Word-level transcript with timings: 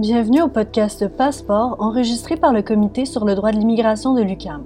Bienvenue 0.00 0.40
au 0.40 0.48
podcast 0.48 1.06
Passeport 1.08 1.76
enregistré 1.78 2.38
par 2.38 2.54
le 2.54 2.62
Comité 2.62 3.04
sur 3.04 3.26
le 3.26 3.34
droit 3.34 3.52
de 3.52 3.58
l'immigration 3.58 4.14
de 4.14 4.22
l'UCAM. 4.22 4.62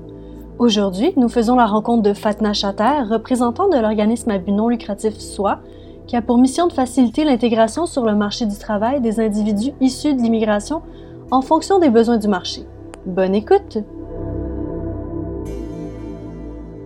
Aujourd'hui, 0.60 1.12
nous 1.16 1.28
faisons 1.28 1.56
la 1.56 1.66
rencontre 1.66 2.04
de 2.04 2.14
Fatna 2.14 2.52
Chater, 2.52 3.02
représentant 3.10 3.68
de 3.68 3.76
l'organisme 3.76 4.30
à 4.30 4.38
but 4.38 4.52
non 4.52 4.68
lucratif 4.68 5.18
SOI, 5.18 5.58
qui 6.06 6.14
a 6.14 6.22
pour 6.22 6.38
mission 6.38 6.68
de 6.68 6.72
faciliter 6.72 7.24
l'intégration 7.24 7.86
sur 7.86 8.04
le 8.04 8.14
marché 8.14 8.46
du 8.46 8.56
travail 8.56 9.00
des 9.00 9.18
individus 9.18 9.72
issus 9.80 10.14
de 10.14 10.22
l'immigration 10.22 10.82
en 11.32 11.42
fonction 11.42 11.80
des 11.80 11.90
besoins 11.90 12.18
du 12.18 12.28
marché. 12.28 12.64
Bonne 13.04 13.34
écoute! 13.34 13.78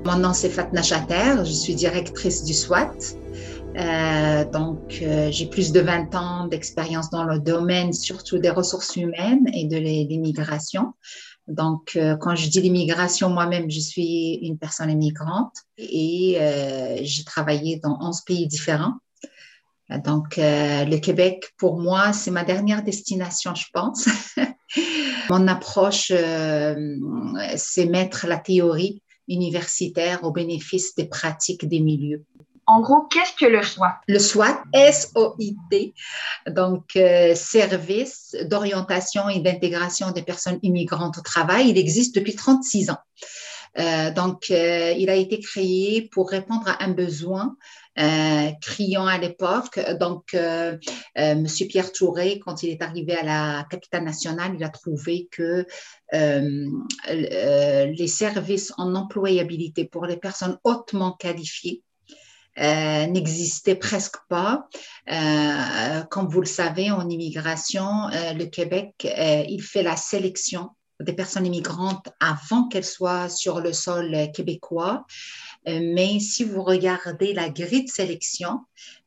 Mon 0.07 0.17
nom 0.17 0.33
c'est 0.33 0.49
Fatna 0.49 0.80
Chater, 0.80 1.45
je 1.45 1.53
suis 1.53 1.75
directrice 1.75 2.45
du 2.45 2.55
SWAT. 2.55 2.95
Euh, 3.79 4.45
donc, 4.45 4.99
euh, 5.03 5.31
j'ai 5.31 5.47
plus 5.47 5.71
de 5.71 5.80
20 5.80 6.15
ans 6.16 6.47
d'expérience 6.48 7.11
dans 7.11 7.25
le 7.25 7.39
domaine, 7.39 7.93
surtout 7.93 8.39
des 8.39 8.51
ressources 8.51 8.97
humaines 8.97 9.47
et 9.52 9.66
de 9.66 9.77
l'immigration. 9.77 10.95
Donc, 11.47 11.93
euh, 11.95 12.16
quand 12.16 12.35
je 12.35 12.49
dis 12.49 12.61
l'immigration, 12.61 13.30
moi-même, 13.30 13.71
je 13.71 13.79
suis 13.79 14.35
une 14.43 14.59
personne 14.59 14.91
immigrante 14.91 15.55
et 15.77 16.38
j'ai 17.02 17.25
travaillé 17.25 17.79
dans 17.79 17.97
11 18.01 18.23
pays 18.23 18.47
différents. 18.47 18.95
Donc, 20.05 20.35
le 20.37 20.97
Québec, 20.99 21.55
pour 21.57 21.79
moi, 21.79 22.13
c'est 22.13 22.30
ma 22.30 22.45
dernière 22.45 22.83
destination, 22.83 23.55
je 23.55 23.66
pense. 23.73 24.09
Mon 25.30 25.47
approche, 25.47 26.13
c'est 27.57 27.87
mettre 27.87 28.27
la 28.27 28.37
théorie 28.37 29.02
universitaire 29.29 30.24
au 30.24 30.33
bénéfice 30.33 30.95
des 30.95 31.07
pratiques 31.07 31.66
des 31.66 31.80
milieux. 31.80 32.24
En 32.69 32.81
gros, 32.83 33.01
qu'est-ce 33.11 33.33
que 33.33 33.51
le 33.51 33.63
SWAT? 33.63 33.99
Le 34.09 34.19
SWAT, 34.19 34.63
S-O-I-T, 34.75 35.95
donc 36.49 36.97
euh, 36.97 37.35
service 37.35 38.37
d'orientation 38.45 39.30
et 39.30 39.41
d'intégration 39.41 40.10
des 40.10 40.21
personnes 40.21 40.59
immigrantes 40.63 41.16
au 41.16 41.23
travail. 41.23 41.71
Il 41.71 41.79
existe 41.79 42.15
depuis 42.15 42.37
36 42.37 42.91
ans. 42.91 42.99
Euh, 43.79 44.10
donc, 44.10 44.51
euh, 44.51 44.93
il 44.99 45.09
a 45.09 45.15
été 45.15 45.41
créé 45.41 46.10
pour 46.13 46.29
répondre 46.29 46.69
à 46.69 46.85
un 46.85 46.91
besoin 46.91 47.57
criant 48.60 49.07
à 49.07 49.19
l'époque. 49.19 49.80
Donc, 49.99 50.37
Monsieur 51.16 51.66
Pierre 51.66 51.91
Touré, 51.91 52.38
quand 52.38 52.63
il 52.63 52.71
est 52.71 52.80
arrivé 52.80 53.16
à 53.16 53.25
la 53.25 53.66
capitale 53.69 54.05
nationale, 54.05 54.53
il 54.55 54.63
a 54.63 54.69
trouvé 54.69 55.29
que 55.32 55.66
les 56.13 58.07
services 58.07 58.73
en 58.77 58.95
employabilité 58.95 59.85
pour 59.85 60.07
les 60.07 60.16
personnes 60.16 60.59
hautement 60.63 61.10
qualifiées 61.10 61.82
euh, 62.60 63.06
n'existait 63.06 63.76
presque 63.76 64.16
pas. 64.28 64.69
Euh, 65.10 66.03
comme 66.10 66.28
vous 66.28 66.41
le 66.41 66.47
savez, 66.47 66.91
en 66.91 67.09
immigration, 67.09 68.09
euh, 68.09 68.32
le 68.32 68.47
Québec, 68.47 69.06
il 69.48 69.62
fait 69.62 69.82
la 69.82 69.97
sélection 69.97 70.70
des 71.00 71.12
personnes 71.12 71.47
immigrantes 71.47 72.09
avant 72.19 72.66
qu'elles 72.66 72.84
soient 72.84 73.28
sur 73.28 73.60
le 73.60 73.72
sol 73.72 74.31
québécois. 74.34 75.06
Mais 75.66 76.19
si 76.19 76.44
vous 76.44 76.62
regardez 76.62 77.34
la 77.34 77.50
grille 77.50 77.84
de 77.84 77.91
sélection, 77.91 78.60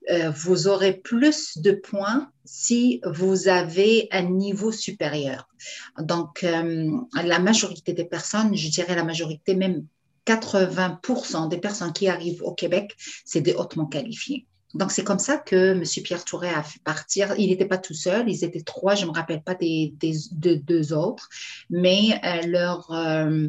vous 0.09 0.67
aurez 0.67 0.93
plus 0.93 1.57
de 1.57 1.71
points 1.71 2.31
si 2.45 3.01
vous 3.03 3.49
avez 3.49 4.07
un 4.11 4.21
niveau 4.21 4.71
supérieur. 4.71 5.49
Donc, 5.97 6.43
la 6.43 7.39
majorité 7.39 7.91
des 7.91 8.05
personnes, 8.05 8.55
je 8.55 8.69
dirais 8.69 8.95
la 8.95 9.03
majorité 9.03 9.55
même 9.55 9.85
80% 10.25 11.49
des 11.49 11.57
personnes 11.57 11.93
qui 11.93 12.07
arrivent 12.07 12.43
au 12.43 12.53
Québec, 12.53 12.95
c'est 13.25 13.41
des 13.41 13.53
hautement 13.53 13.85
qualifiés. 13.85 14.45
Donc, 14.73 14.91
c'est 14.91 15.03
comme 15.03 15.19
ça 15.19 15.37
que 15.37 15.71
M. 15.71 15.83
Pierre 16.03 16.23
Touré 16.23 16.49
a 16.49 16.63
fait 16.63 16.81
partir. 16.83 17.33
Il 17.37 17.49
n'était 17.49 17.65
pas 17.65 17.77
tout 17.77 17.93
seul, 17.93 18.29
ils 18.29 18.43
étaient 18.43 18.61
trois, 18.61 18.95
je 18.95 19.05
ne 19.05 19.11
me 19.11 19.15
rappelle 19.15 19.43
pas 19.43 19.55
des, 19.55 19.93
deux 19.99 20.93
autres, 20.93 21.29
mais 21.69 22.19
euh, 22.23 22.47
leur 22.47 22.89
euh, 22.91 23.47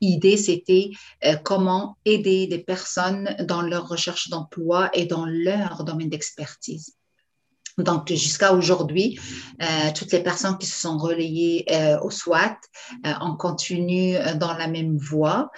idée, 0.00 0.36
c'était 0.36 0.90
euh, 1.24 1.36
comment 1.36 1.96
aider 2.04 2.46
les 2.46 2.58
personnes 2.58 3.34
dans 3.40 3.62
leur 3.62 3.88
recherche 3.88 4.28
d'emploi 4.28 4.90
et 4.92 5.06
dans 5.06 5.26
leur 5.26 5.84
domaine 5.84 6.08
d'expertise. 6.08 6.94
Donc, 7.78 8.08
jusqu'à 8.08 8.52
aujourd'hui, 8.52 9.18
euh, 9.62 9.66
toutes 9.94 10.12
les 10.12 10.22
personnes 10.22 10.58
qui 10.58 10.66
se 10.66 10.80
sont 10.80 10.98
relayées 10.98 11.64
euh, 11.70 11.98
au 12.00 12.10
SWAT, 12.10 12.56
euh, 13.06 13.12
on 13.20 13.36
continue 13.36 14.16
dans 14.36 14.52
la 14.54 14.66
même 14.66 14.96
voie. 14.96 15.50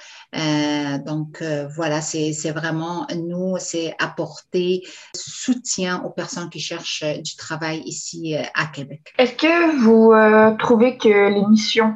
donc, 1.05 1.43
voilà, 1.75 2.01
c'est 2.01 2.51
vraiment, 2.51 3.07
nous, 3.17 3.57
c'est 3.59 3.95
apporter 3.99 4.83
soutien 5.15 6.03
aux 6.05 6.11
personnes 6.11 6.51
qui 6.51 6.61
cherchent 6.61 7.05
du 7.05 7.37
travail 7.37 7.83
ici 7.85 8.35
à 8.55 8.67
Québec. 8.67 9.13
Est-ce 9.19 9.35
que 9.35 9.83
vous 9.83 10.57
trouvez 10.59 10.97
que 10.97 11.09
les 11.09 11.47
missions 11.47 11.95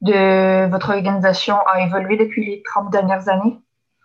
de 0.00 0.68
votre 0.70 0.90
organisation 0.90 1.56
a 1.66 1.80
évolué 1.82 2.16
depuis 2.16 2.44
les 2.44 2.62
30 2.62 2.90
dernières 2.90 3.28
années 3.28 3.58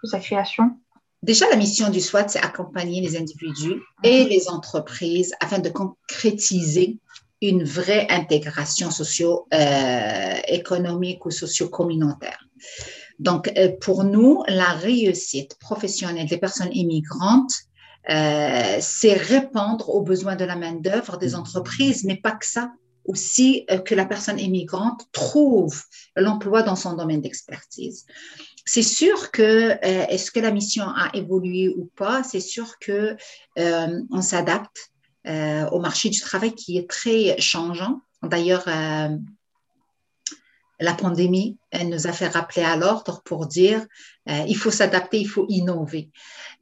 de 0.04 0.10
sa 0.10 0.20
création? 0.20 0.81
Déjà, 1.24 1.48
la 1.50 1.56
mission 1.56 1.90
du 1.90 2.02
SWAT, 2.02 2.30
c'est 2.30 2.40
accompagner 2.40 3.00
les 3.02 3.16
individus 3.16 3.76
et 4.04 4.24
les 4.24 4.50
entreprises 4.50 5.36
afin 5.40 5.60
de 5.60 5.70
concrétiser 5.70 6.98
une 7.42 7.64
vraie 7.64 8.08
intégration 8.10 8.90
socio-économique 8.92 11.20
euh, 11.20 11.28
ou 11.28 11.32
socio-communautaire. 11.32 12.46
Donc, 13.20 13.52
euh, 13.58 13.70
pour 13.82 14.04
nous, 14.04 14.44
la 14.48 14.74
réussite 14.74 15.58
professionnelle 15.60 16.28
des 16.28 16.38
personnes 16.38 16.70
immigrantes, 16.72 17.54
euh, 18.10 18.78
c'est 18.80 19.14
répondre 19.14 19.90
aux 19.90 20.02
besoins 20.02 20.36
de 20.36 20.46
la 20.46 20.56
main-d'œuvre 20.56 21.18
des 21.18 21.36
entreprises, 21.36 22.04
mais 22.04 22.16
pas 22.16 22.32
que 22.32 22.48
ça, 22.48 22.72
aussi 23.06 23.66
que 23.86 23.96
la 23.96 24.06
personne 24.06 24.40
immigrante 24.40 25.08
trouve 25.12 25.84
l'emploi 26.16 26.62
dans 26.64 26.76
son 26.76 26.96
domaine 26.96 27.22
d'expertise 27.22 28.06
c'est 28.66 28.84
sûr 28.84 29.32
que 29.32 29.42
euh, 29.72 29.78
est-ce 30.08 30.32
que 30.32 30.40
la 30.40 30.52
mission 30.52 30.86
a 30.86 31.10
évolué 31.14 31.70
ou 31.70 31.90
pas, 31.96 32.24
c'est 32.24 32.40
sûr 32.40 32.78
que 32.80 33.18
euh, 33.60 34.02
on 34.12 34.22
s'adapte 34.22 34.92
euh, 35.28 35.68
au 35.70 35.80
marché 35.80 36.10
du 36.10 36.20
travail 36.20 36.54
qui 36.54 36.78
est 36.78 36.90
très 36.90 37.40
changeant. 37.40 38.02
D'ailleurs, 38.24 38.66
la 40.82 40.94
pandémie, 40.94 41.58
nous 41.86 42.08
a 42.08 42.12
fait 42.12 42.28
rappeler 42.28 42.64
à 42.64 42.76
l'ordre 42.76 43.22
pour 43.24 43.48
dire 43.48 43.86
euh, 44.30 44.44
il 44.48 44.56
faut 44.56 44.72
s'adapter, 44.72 45.20
il 45.20 45.28
faut 45.28 45.46
innover. 45.48 46.10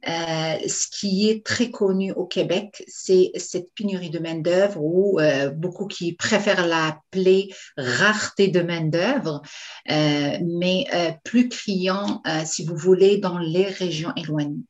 Euh, 0.08 0.56
ce 0.66 0.86
qui 0.88 1.28
est 1.28 1.44
très 1.44 1.70
connu 1.70 2.12
au 2.12 2.24
Québec, 2.26 2.84
c'est 2.86 3.32
cette 3.36 3.74
pénurie 3.74 4.10
de 4.10 4.18
main-d'œuvre 4.18 4.80
ou 4.80 5.20
euh, 5.20 5.50
beaucoup 5.50 5.86
qui 5.86 6.14
préfèrent 6.14 6.66
l'appeler 6.66 7.52
rareté 7.76 8.48
de 8.48 8.60
main-d'œuvre, 8.60 9.42
mais 9.88 10.86
plus 11.24 11.48
criant, 11.48 12.22
si 12.44 12.64
vous 12.64 12.76
voulez, 12.76 13.18
dans 13.18 13.38
les 13.38 13.66
régions 13.66 14.12
éloignées 14.16 14.64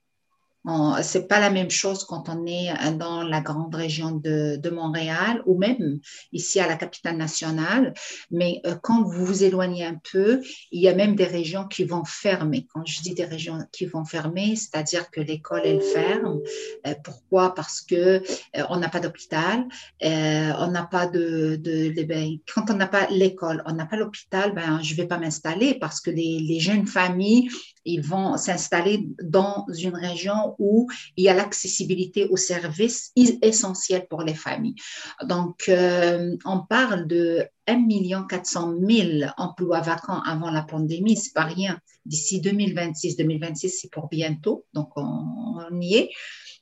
c'est 1.03 1.26
pas 1.26 1.41
la 1.41 1.50
même 1.50 1.71
chose 1.71 2.04
quand 2.04 2.28
on 2.28 2.47
est 2.47 2.71
dans 2.97 3.22
la 3.22 3.41
grande 3.41 3.75
région 3.75 4.12
de, 4.12 4.71
Montréal 4.71 5.43
ou 5.47 5.59
même 5.59 5.98
ici 6.32 6.60
à 6.60 6.69
la 6.69 6.76
capitale 6.76 7.16
nationale. 7.16 7.93
Mais 8.31 8.60
euh, 8.66 8.76
quand 8.81 9.03
vous 9.03 9.25
vous 9.25 9.44
éloignez 9.44 9.84
un 9.84 10.00
peu, 10.12 10.41
il 10.70 10.81
y 10.81 10.88
a 10.88 10.94
même 10.94 11.16
des 11.16 11.25
régions 11.25 11.66
qui 11.66 11.84
vont 11.84 12.04
fermer. 12.04 12.66
Quand 12.72 12.87
je 12.87 13.00
dis 13.00 13.15
des 13.15 13.25
régions 13.25 13.59
qui 13.72 13.87
vont 13.87 14.04
fermer, 14.04 14.54
c'est-à-dire 14.54 15.10
que 15.10 15.20
l'école 15.20 15.62
elle 15.65 15.82
ferme. 15.82 16.41
Euh, 16.87 16.94
pourquoi? 17.03 17.54
Parce 17.54 17.81
que 17.81 17.97
euh, 17.97 18.20
on 18.69 18.78
n'a 18.78 18.88
pas 18.88 19.00
d'hôpital, 19.00 19.66
on 20.03 20.70
n'a 20.70 20.84
pas 20.91 21.06
de, 21.06 21.56
de, 21.56 22.03
ben, 22.04 22.38
quand 22.54 22.70
on 22.70 22.75
n'a 22.75 22.87
pas 22.87 23.09
l'école, 23.10 23.62
on 23.66 23.72
n'a 23.72 23.87
pas 23.87 23.97
l'hôpital, 23.97 24.54
ben 24.54 24.81
je 24.82 24.94
vais 24.94 25.06
pas 25.06 25.19
m'installer 25.19 25.75
parce 25.75 26.00
que 26.00 26.10
les 26.10 26.60
jeunes 26.60 26.87
familles 26.87 27.49
ils 27.84 28.02
vont 28.02 28.36
s'installer 28.36 29.08
dans 29.22 29.66
une 29.68 29.94
région 29.94 30.54
où 30.58 30.88
il 31.16 31.24
y 31.24 31.28
a 31.28 31.34
l'accessibilité 31.34 32.26
aux 32.28 32.36
services 32.36 33.12
essentiels 33.16 34.06
pour 34.08 34.22
les 34.22 34.34
familles. 34.34 34.76
Donc, 35.25 35.69
euh, 35.69 36.37
on 36.44 36.60
parle 36.60 37.06
de 37.06 37.46
1 37.66 38.26
400 38.28 38.75
000 38.81 39.31
emplois 39.37 39.81
vacants 39.81 40.20
avant 40.22 40.50
la 40.50 40.62
pandémie, 40.62 41.16
c'est 41.16 41.34
pas 41.34 41.44
rien. 41.44 41.78
D'ici 42.05 42.40
2026, 42.40 43.16
2026, 43.16 43.81
c'est 43.81 43.90
pour 43.90 44.08
bientôt, 44.08 44.66
donc 44.72 44.90
on, 44.96 45.81
y 45.81 45.96
est. 45.96 46.10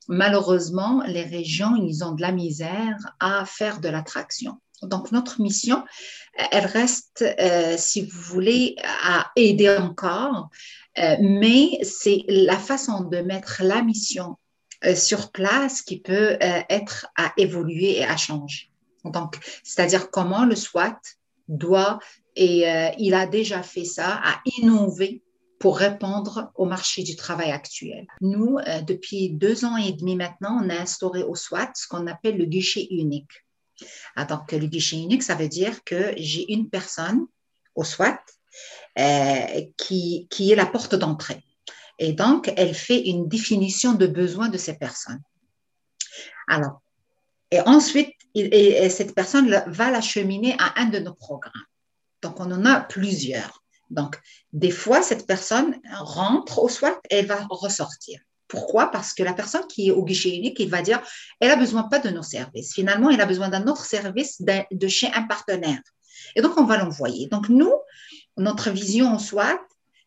Malheureusement, 0.08 1.02
les 1.06 1.22
régions, 1.22 1.76
ils 1.76 2.04
ont 2.04 2.12
de 2.12 2.22
la 2.22 2.32
misère 2.32 2.96
à 3.20 3.44
faire 3.44 3.80
de 3.80 3.88
l'attraction. 3.88 4.58
Donc, 4.82 5.12
notre 5.12 5.40
mission, 5.40 5.84
elle 6.52 6.66
reste, 6.66 7.24
euh, 7.40 7.74
si 7.76 8.02
vous 8.02 8.20
voulez, 8.20 8.76
à 9.02 9.30
aider 9.34 9.76
encore 9.76 10.50
euh, 10.98 11.16
mais 11.20 11.78
c'est 11.82 12.24
la 12.28 12.58
façon 12.58 13.02
de 13.02 13.18
mettre 13.18 13.62
la 13.62 13.82
mission 13.82 14.36
euh, 14.84 14.94
sur 14.94 15.30
place 15.30 15.82
qui 15.82 16.00
peut 16.00 16.36
euh, 16.42 16.60
être 16.68 17.06
à 17.16 17.32
évoluer 17.36 17.98
et 17.98 18.04
à 18.04 18.16
changer. 18.16 18.70
Donc, 19.04 19.38
c'est-à-dire 19.62 20.10
comment 20.10 20.44
le 20.44 20.56
SWAT 20.56 21.00
doit, 21.46 21.98
et 22.36 22.64
il 22.98 23.14
a 23.14 23.26
déjà 23.26 23.62
fait 23.62 23.84
ça, 23.84 24.20
à 24.22 24.40
innover 24.58 25.22
pour 25.58 25.78
répondre 25.78 26.52
au 26.56 26.66
marché 26.66 27.02
du 27.02 27.16
travail 27.16 27.50
actuel. 27.52 28.06
Nous, 28.20 28.58
depuis 28.86 29.30
deux 29.30 29.64
ans 29.64 29.76
et 29.76 29.92
demi 29.92 30.14
maintenant, 30.14 30.60
on 30.62 30.68
a 30.68 30.74
instauré 30.74 31.22
au 31.22 31.34
SWAT 31.34 31.70
ce 31.74 31.88
qu'on 31.88 32.06
appelle 32.06 32.36
le 32.36 32.44
guichet 32.44 32.86
unique. 32.90 33.46
Ah, 34.14 34.26
donc, 34.26 34.52
le 34.52 34.66
guichet 34.66 34.96
unique, 34.96 35.22
ça 35.22 35.36
veut 35.36 35.48
dire 35.48 35.82
que 35.84 36.12
j'ai 36.18 36.52
une 36.52 36.68
personne 36.68 37.26
au 37.74 37.84
SWAT 37.84 38.20
euh, 38.98 39.62
qui, 39.76 40.26
qui 40.30 40.52
est 40.52 40.56
la 40.56 40.66
porte 40.66 40.94
d'entrée. 40.94 41.42
Et 41.98 42.12
donc, 42.12 42.52
elle 42.56 42.74
fait 42.74 43.00
une 43.00 43.28
définition 43.28 43.92
de 43.92 44.06
besoin 44.06 44.48
de 44.48 44.58
ces 44.58 44.74
personnes. 44.74 45.20
Alors, 46.46 46.80
et 47.50 47.60
ensuite, 47.60 48.12
et 48.34 48.88
cette 48.90 49.14
personne 49.14 49.62
va 49.66 49.90
l'acheminer 49.90 50.54
à 50.58 50.80
un 50.80 50.86
de 50.86 50.98
nos 50.98 51.14
programmes. 51.14 51.52
Donc, 52.22 52.40
on 52.40 52.50
en 52.52 52.64
a 52.66 52.80
plusieurs. 52.80 53.62
Donc, 53.90 54.18
des 54.52 54.70
fois, 54.70 55.02
cette 55.02 55.26
personne 55.26 55.76
rentre 55.92 56.62
au 56.62 56.68
SWAT 56.68 57.00
et 57.10 57.16
elle 57.16 57.26
va 57.26 57.46
ressortir. 57.48 58.20
Pourquoi? 58.48 58.90
Parce 58.90 59.12
que 59.12 59.22
la 59.22 59.34
personne 59.34 59.66
qui 59.66 59.88
est 59.88 59.90
au 59.90 60.04
guichet 60.04 60.36
unique, 60.36 60.58
il 60.60 60.70
va 60.70 60.82
dire, 60.82 61.02
elle 61.40 61.50
a 61.50 61.56
besoin 61.56 61.84
pas 61.84 61.98
de 61.98 62.10
nos 62.10 62.22
services. 62.22 62.74
Finalement, 62.74 63.10
elle 63.10 63.20
a 63.20 63.26
besoin 63.26 63.48
d'un 63.48 63.66
autre 63.66 63.84
service 63.84 64.42
de 64.42 64.88
chez 64.88 65.10
un 65.12 65.22
partenaire. 65.22 65.80
Et 66.34 66.42
donc, 66.42 66.58
on 66.58 66.64
va 66.64 66.76
l'envoyer. 66.78 67.28
Donc, 67.28 67.48
nous, 67.48 67.72
notre 68.38 68.70
vision 68.70 69.06
en 69.06 69.18
SWAT, 69.18 69.60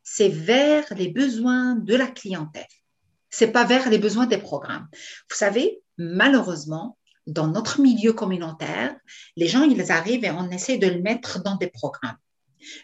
c'est 0.03 0.29
vers 0.29 0.85
les 0.95 1.09
besoins 1.09 1.75
de 1.75 1.95
la 1.95 2.07
clientèle. 2.07 2.65
C'est 3.29 3.51
pas 3.51 3.65
vers 3.65 3.89
les 3.89 3.99
besoins 3.99 4.25
des 4.25 4.37
programmes. 4.37 4.87
Vous 5.29 5.37
savez, 5.37 5.81
malheureusement, 5.97 6.97
dans 7.27 7.47
notre 7.47 7.79
milieu 7.79 8.13
communautaire, 8.13 8.95
les 9.35 9.47
gens, 9.47 9.63
ils 9.63 9.91
arrivent 9.91 10.25
et 10.25 10.31
on 10.31 10.49
essaie 10.49 10.77
de 10.77 10.87
le 10.87 11.01
mettre 11.01 11.41
dans 11.43 11.55
des 11.55 11.67
programmes. 11.67 12.17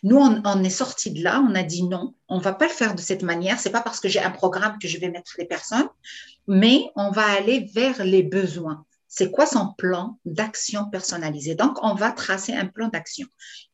Nous, 0.04 0.18
on, 0.18 0.64
est 0.64 0.70
sorti 0.70 1.12
de 1.12 1.24
là, 1.24 1.44
on 1.48 1.54
a 1.54 1.64
dit 1.64 1.84
non, 1.84 2.16
on 2.30 2.40
va 2.40 2.54
pas 2.54 2.66
le 2.66 2.72
faire 2.72 2.96
de 2.96 3.02
cette 3.02 3.24
manière. 3.24 3.60
C'est 3.60 3.72
pas 3.72 3.82
parce 3.82 4.00
que 4.00 4.08
j'ai 4.08 4.20
un 4.20 4.32
programme 4.32 4.78
que 4.80 4.88
je 4.88 5.00
vais 5.00 5.10
mettre 5.10 5.34
les 5.38 5.46
personnes, 5.46 5.88
mais 6.48 6.90
on 6.96 7.12
va 7.12 7.26
aller 7.26 7.70
vers 7.74 8.04
les 8.04 8.24
besoins. 8.24 8.86
C'est 9.08 9.32
quoi 9.32 9.46
son 9.46 9.74
plan 9.78 10.20
d'action 10.26 10.90
personnalisé? 10.90 11.56
Donc, 11.56 11.78
on 11.84 11.94
va 11.94 12.12
tracer 12.12 12.54
un 12.54 12.66
plan 12.66 12.88
d'action. 12.88 13.28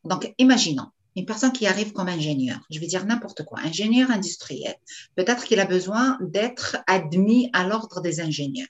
Donc, 0.03 0.33
imaginons 0.37 0.89
une 1.15 1.25
personne 1.25 1.51
qui 1.51 1.67
arrive 1.67 1.93
comme 1.93 2.07
ingénieur, 2.07 2.59
je 2.69 2.79
vais 2.79 2.87
dire 2.87 3.05
n'importe 3.05 3.43
quoi, 3.43 3.59
ingénieur 3.59 4.09
industriel. 4.11 4.75
Peut-être 5.15 5.43
qu'il 5.45 5.59
a 5.59 5.65
besoin 5.65 6.17
d'être 6.21 6.77
admis 6.87 7.49
à 7.53 7.67
l'ordre 7.67 8.01
des 8.01 8.19
ingénieurs. 8.19 8.67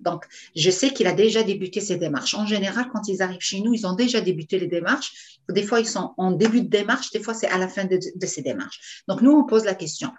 Donc, 0.00 0.24
je 0.56 0.70
sais 0.70 0.90
qu'il 0.90 1.06
a 1.06 1.12
déjà 1.12 1.42
débuté 1.42 1.80
ses 1.80 1.96
démarches. 1.96 2.34
En 2.34 2.46
général, 2.46 2.88
quand 2.92 3.06
ils 3.08 3.22
arrivent 3.22 3.40
chez 3.40 3.60
nous, 3.60 3.74
ils 3.74 3.86
ont 3.86 3.94
déjà 3.94 4.20
débuté 4.20 4.58
les 4.58 4.66
démarches. 4.66 5.38
Des 5.48 5.62
fois, 5.62 5.80
ils 5.80 5.88
sont 5.88 6.14
en 6.16 6.30
début 6.30 6.62
de 6.62 6.68
démarche, 6.68 7.10
des 7.10 7.20
fois, 7.20 7.34
c'est 7.34 7.48
à 7.48 7.58
la 7.58 7.68
fin 7.68 7.84
de, 7.84 7.98
ces 8.26 8.42
démarches. 8.42 9.02
Donc, 9.08 9.20
nous, 9.20 9.32
on 9.32 9.44
pose 9.44 9.64
la 9.64 9.74
question. 9.74 10.10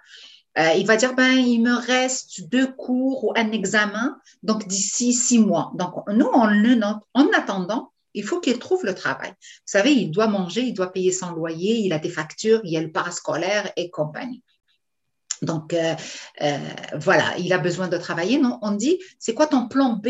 Euh, 0.57 0.74
il 0.77 0.85
va 0.85 0.97
dire, 0.97 1.15
ben, 1.15 1.31
il 1.31 1.62
me 1.62 1.74
reste 1.74 2.50
deux 2.50 2.67
cours 2.74 3.24
ou 3.24 3.33
un 3.35 3.51
examen, 3.51 4.17
donc 4.44 4.67
d'ici 4.67 5.13
six 5.13 5.39
mois. 5.39 5.71
Donc, 5.75 5.94
nous, 6.09 6.29
on 6.33 6.45
le 6.45 6.75
note. 6.75 7.00
En 7.13 7.27
attendant, 7.33 7.90
il 8.13 8.24
faut 8.24 8.40
qu'il 8.40 8.58
trouve 8.60 8.86
le 8.86 8.96
travail. 8.96 9.30
Vous 9.30 9.66
savez, 9.66 9.92
il 9.92 10.12
doit 10.12 10.28
manger, 10.28 10.62
il 10.62 10.74
doit 10.74 10.92
payer 10.92 11.12
son 11.12 11.31
loyer, 11.31 11.78
il 11.78 11.94
a 11.94 12.00
des 12.00 12.10
factures, 12.10 12.62
il 12.63 12.72
y 12.72 12.78
a 12.78 12.81
le 12.81 12.92
parascolaire 12.92 13.72
et 13.75 13.90
compagnie. 13.90 14.44
Donc, 15.42 15.74
euh, 15.74 15.96
euh, 16.42 16.58
voilà, 17.00 17.38
il 17.38 17.52
a 17.54 17.58
besoin 17.58 17.88
de 17.88 17.98
travailler. 17.98 18.38
Non, 18.38 18.60
on 18.62 18.72
dit, 18.72 19.00
c'est 19.18 19.34
quoi 19.34 19.48
ton 19.48 19.68
plan 19.68 19.94
B? 19.94 20.10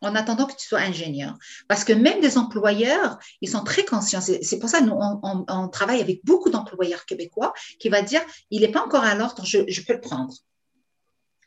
En 0.00 0.14
attendant 0.14 0.44
que 0.44 0.54
tu 0.54 0.66
sois 0.66 0.80
ingénieur. 0.80 1.34
Parce 1.66 1.82
que 1.82 1.94
même 1.94 2.20
des 2.20 2.36
employeurs, 2.36 3.18
ils 3.40 3.48
sont 3.48 3.64
très 3.64 3.86
conscients. 3.86 4.20
C'est 4.20 4.58
pour 4.58 4.68
ça 4.68 4.80
que 4.80 4.84
nous, 4.84 4.98
on, 4.98 5.68
travaille 5.68 6.02
avec 6.02 6.22
beaucoup 6.24 6.50
d'employeurs 6.50 7.06
québécois 7.06 7.54
qui 7.78 7.88
vont 7.88 8.02
dire, 8.02 8.20
il 8.50 8.60
n'est 8.60 8.70
pas 8.70 8.84
encore 8.84 9.04
à 9.04 9.14
l'ordre, 9.14 9.42
je 9.46 9.80
peux 9.86 9.94
le 9.94 10.00
prendre. 10.00 10.34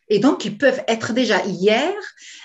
Et 0.09 0.19
donc, 0.19 0.45
ils 0.45 0.57
peuvent 0.57 0.81
être 0.87 1.13
déjà 1.13 1.43
hier, 1.45 1.93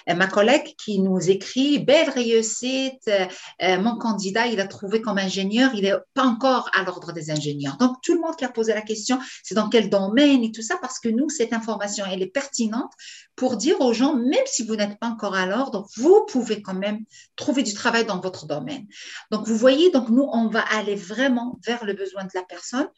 euh, 0.09 0.14
ma 0.14 0.26
collègue 0.26 0.75
qui 0.76 0.99
nous 0.99 1.31
écrit, 1.31 1.79
belle 1.79 2.11
réussite, 2.11 3.06
euh, 3.09 3.26
euh, 3.62 3.81
mon 3.81 3.97
candidat, 3.97 4.47
il 4.47 4.61
a 4.61 4.67
trouvé 4.67 5.00
comme 5.00 5.19
ingénieur, 5.19 5.70
il 5.75 5.82
n'est 5.82 5.94
pas 6.14 6.25
encore 6.25 6.69
à 6.75 6.82
l'ordre 6.82 7.12
des 7.12 7.31
ingénieurs. 7.31 7.76
Donc, 7.76 7.97
tout 8.03 8.14
le 8.14 8.20
monde 8.20 8.37
qui 8.37 8.44
a 8.44 8.49
posé 8.49 8.75
la 8.75 8.82
question, 8.82 9.19
c'est 9.44 9.55
dans 9.55 9.69
quel 9.69 9.91
domaine 9.91 10.43
et 10.43 10.50
tout 10.50 10.62
ça, 10.62 10.76
parce 10.81 10.99
que 10.99 11.09
nous, 11.09 11.29
cette 11.29 11.53
information, 11.53 12.05
elle 12.11 12.23
est 12.23 12.26
pertinente 12.32 12.93
pour 13.37 13.56
dire 13.56 13.81
aux 13.81 13.93
gens, 13.93 14.17
même 14.17 14.47
si 14.47 14.67
vous 14.67 14.75
n'êtes 14.75 14.99
pas 14.99 15.06
encore 15.06 15.35
à 15.35 15.47
l'ordre, 15.47 15.87
vous 15.97 16.26
pouvez 16.29 16.62
quand 16.62 16.75
même 16.75 17.05
trouver 17.37 17.62
du 17.62 17.75
travail 17.75 18.05
dans 18.05 18.20
votre 18.20 18.47
domaine. 18.47 18.87
Donc, 19.31 19.47
vous 19.47 19.56
voyez, 19.56 19.91
donc 19.91 20.08
nous, 20.08 20.29
on 20.32 20.49
va 20.49 20.62
aller 20.76 20.97
vraiment 20.97 21.58
vers 21.65 21.85
le 21.85 21.93
besoin 21.93 22.25
de 22.25 22.31
la 22.35 22.43
personne 22.43 22.88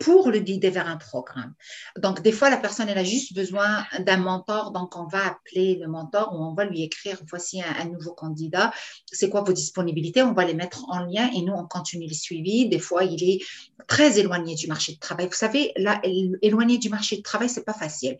pour 0.00 0.30
le 0.30 0.38
guider 0.40 0.70
vers 0.70 0.88
un 0.88 0.96
programme. 0.96 1.52
Donc, 1.98 2.22
des 2.22 2.32
fois, 2.32 2.48
la 2.48 2.56
personne, 2.56 2.88
elle 2.88 2.98
a 2.98 3.04
juste 3.04 3.34
besoin 3.34 3.84
d'un 4.00 4.16
mentor. 4.16 4.72
Donc, 4.72 4.96
on 4.96 5.06
va 5.06 5.26
appeler 5.26 5.76
le 5.76 5.88
mentor 5.88 6.34
ou 6.34 6.42
on 6.42 6.54
va 6.54 6.64
lui 6.64 6.82
écrire, 6.82 7.18
voici 7.28 7.62
un, 7.62 7.84
nouveau 7.84 8.14
candidat. 8.14 8.72
C'est 9.06 9.28
quoi 9.28 9.42
vos 9.42 9.52
disponibilités? 9.52 10.22
On 10.22 10.32
va 10.32 10.46
les 10.46 10.54
mettre 10.54 10.84
en 10.88 11.00
lien 11.00 11.30
et 11.36 11.42
nous, 11.42 11.52
on 11.52 11.66
continue 11.66 12.06
les 12.06 12.14
suivis. 12.14 12.68
Des 12.68 12.78
fois, 12.78 13.04
il 13.04 13.22
est 13.22 13.44
très 13.86 14.18
éloigné 14.18 14.54
du 14.54 14.66
marché 14.66 14.94
de 14.94 14.98
travail. 14.98 15.26
Vous 15.26 15.34
savez, 15.34 15.72
là, 15.76 16.00
éloigné 16.40 16.78
du 16.78 16.88
marché 16.88 17.18
de 17.18 17.22
travail, 17.22 17.50
c'est 17.50 17.64
pas 17.64 17.74
facile 17.74 18.16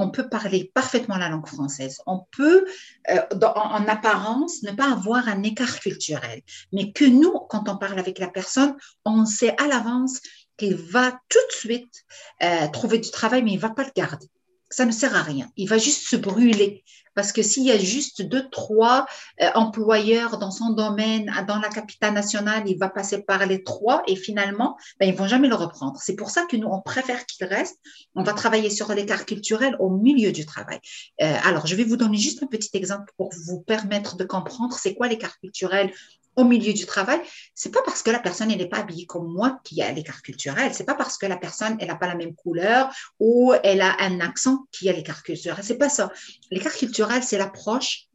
on 0.00 0.10
peut 0.10 0.28
parler 0.28 0.70
parfaitement 0.74 1.16
la 1.16 1.28
langue 1.28 1.46
française. 1.46 2.00
On 2.06 2.20
peut, 2.36 2.64
euh, 3.10 3.20
en, 3.42 3.86
apparence, 3.86 4.62
ne 4.62 4.72
pas 4.72 4.90
avoir 4.90 5.28
un 5.28 5.42
écart 5.42 5.78
culturel, 5.80 6.42
mais 6.72 6.92
que 6.92 7.04
nous, 7.04 7.32
quand 7.48 7.68
on 7.68 7.76
parle 7.76 7.98
avec 7.98 8.18
la 8.18 8.28
personne, 8.28 8.74
on 9.04 9.24
sait 9.26 9.54
à 9.60 9.66
l'avance 9.66 10.20
qu'il 10.60 10.76
va 10.76 11.18
tout 11.28 11.38
de 11.48 11.52
suite 11.52 12.04
euh, 12.42 12.68
trouver 12.68 12.98
du 12.98 13.10
travail, 13.10 13.42
mais 13.42 13.52
il 13.52 13.56
ne 13.56 13.60
va 13.60 13.70
pas 13.70 13.84
le 13.84 13.90
garder. 13.96 14.26
Ça 14.68 14.84
ne 14.84 14.92
sert 14.92 15.16
à 15.16 15.22
rien. 15.22 15.48
Il 15.56 15.68
va 15.68 15.78
juste 15.78 16.06
se 16.06 16.16
brûler. 16.16 16.84
Parce 17.14 17.32
que 17.32 17.42
s'il 17.42 17.64
y 17.64 17.72
a 17.72 17.78
juste 17.78 18.22
deux, 18.22 18.48
trois 18.50 19.04
euh, 19.42 19.50
employeurs 19.56 20.38
dans 20.38 20.52
son 20.52 20.70
domaine, 20.70 21.32
dans 21.48 21.58
la 21.58 21.68
capitale 21.68 22.14
nationale, 22.14 22.62
il 22.66 22.78
va 22.78 22.88
passer 22.88 23.22
par 23.22 23.44
les 23.46 23.64
trois 23.64 24.02
et 24.06 24.14
finalement, 24.14 24.76
ben, 25.00 25.08
ils 25.08 25.12
ne 25.12 25.16
vont 25.16 25.26
jamais 25.26 25.48
le 25.48 25.56
reprendre. 25.56 25.98
C'est 26.00 26.14
pour 26.14 26.30
ça 26.30 26.44
que 26.46 26.56
nous, 26.56 26.68
on 26.68 26.80
préfère 26.80 27.26
qu'il 27.26 27.46
reste. 27.46 27.78
On 28.14 28.22
va 28.22 28.32
travailler 28.32 28.70
sur 28.70 28.92
l'écart 28.94 29.26
culturel 29.26 29.76
au 29.80 29.90
milieu 29.90 30.30
du 30.30 30.46
travail. 30.46 30.78
Euh, 31.20 31.36
alors, 31.42 31.66
je 31.66 31.74
vais 31.74 31.84
vous 31.84 31.96
donner 31.96 32.18
juste 32.18 32.42
un 32.44 32.46
petit 32.46 32.70
exemple 32.74 33.12
pour 33.16 33.30
vous 33.44 33.60
permettre 33.60 34.16
de 34.16 34.24
comprendre 34.24 34.78
c'est 34.78 34.94
quoi 34.94 35.08
l'écart 35.08 35.36
culturel 35.40 35.92
au 36.36 36.44
milieu 36.44 36.72
du 36.72 36.86
travail, 36.86 37.20
c'est 37.54 37.72
pas 37.72 37.82
parce 37.84 38.02
que 38.02 38.10
la 38.10 38.18
personne 38.18 38.48
n'est 38.48 38.68
pas 38.68 38.78
habillée 38.78 39.06
comme 39.06 39.32
moi 39.32 39.60
qu'il 39.64 39.78
y 39.78 39.82
a 39.82 39.90
l'écart 39.92 40.22
culturel. 40.22 40.72
C'est 40.74 40.84
pas 40.84 40.94
parce 40.94 41.18
que 41.18 41.26
la 41.26 41.36
personne 41.36 41.76
n'a 41.76 41.96
pas 41.96 42.06
la 42.06 42.14
même 42.14 42.34
couleur 42.34 42.92
ou 43.18 43.52
elle 43.64 43.80
a 43.80 43.96
un 44.00 44.20
accent 44.20 44.66
qu'il 44.72 44.86
y 44.86 44.90
a 44.90 44.92
l'écart 44.92 45.22
culturel. 45.22 45.62
C'est 45.62 45.78
pas 45.78 45.88
ça. 45.88 46.10
L'écart 46.50 46.72
culturel, 46.72 47.22
c'est 47.22 47.38
l'approche 47.38 48.06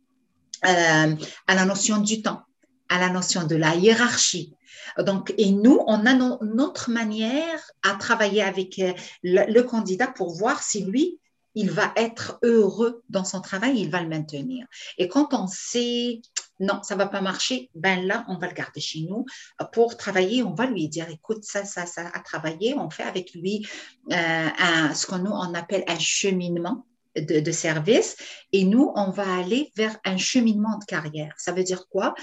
euh, 0.66 1.16
à 1.48 1.56
la 1.56 1.66
notion 1.66 1.98
du 1.98 2.22
temps, 2.22 2.42
à 2.90 3.00
la 3.00 3.10
notion 3.10 3.46
de 3.46 3.56
la 3.56 3.76
hiérarchie. 3.76 4.54
Donc, 5.00 5.34
et 5.38 5.52
nous, 5.52 5.82
on 5.88 6.06
a 6.06 6.14
notre 6.14 6.90
manière 6.92 7.60
à 7.84 7.96
travailler 7.96 8.44
avec 8.44 8.80
euh, 8.80 8.94
le 9.24 9.62
candidat 9.62 10.08
pour 10.08 10.36
voir 10.36 10.64
si 10.64 10.86
lui, 10.86 11.20
il 11.56 11.72
va 11.72 11.92
être 11.96 12.38
heureux 12.44 13.04
dans 13.10 13.24
son 13.24 13.42
travail, 13.42 13.80
il 13.80 13.90
va 13.90 14.02
le 14.02 14.10
maintenir. 14.10 14.68
Et 14.98 15.08
quand 15.08 15.34
on 15.34 15.48
sait, 15.48 16.22
non, 16.60 16.84
ça 16.84 16.96
va 16.96 17.08
pas 17.08 17.22
marcher, 17.22 17.70
ben 17.76 18.06
là, 18.06 18.26
on 18.28 18.38
va 18.38 18.48
le 18.48 18.54
garder 18.54 18.82
chez 18.82 19.02
nous 19.02 19.26
pour 19.74 19.98
travailler. 19.98 20.44
On 20.44 20.54
va 20.54 20.66
lui 20.66 20.88
dire, 20.88 21.10
écoute, 21.10 21.44
ça, 21.44 21.66
ça, 21.66 21.86
ça 21.86 22.10
a 22.14 22.20
travaillé. 22.20 22.76
On 22.76 22.90
fait 22.90 23.04
avec 23.04 23.34
lui 23.34 23.68
euh, 24.12 24.94
ce 24.94 25.06
qu'on 25.06 25.20
nous 25.20 25.34
appelle 25.56 25.84
un 25.88 26.00
cheminement 26.00 26.86
de, 27.16 27.52
service 27.52 28.18
et 28.52 28.64
nous, 28.64 28.92
on 28.96 29.10
va 29.10 29.38
aller 29.38 29.72
vers 29.76 29.98
un 30.06 30.18
cheminement 30.18 30.78
de 30.78 30.86
carrière. 30.86 31.34
Ça 31.38 31.52
veut 31.52 31.64
dire 31.64 31.88
quoi? 31.88 32.14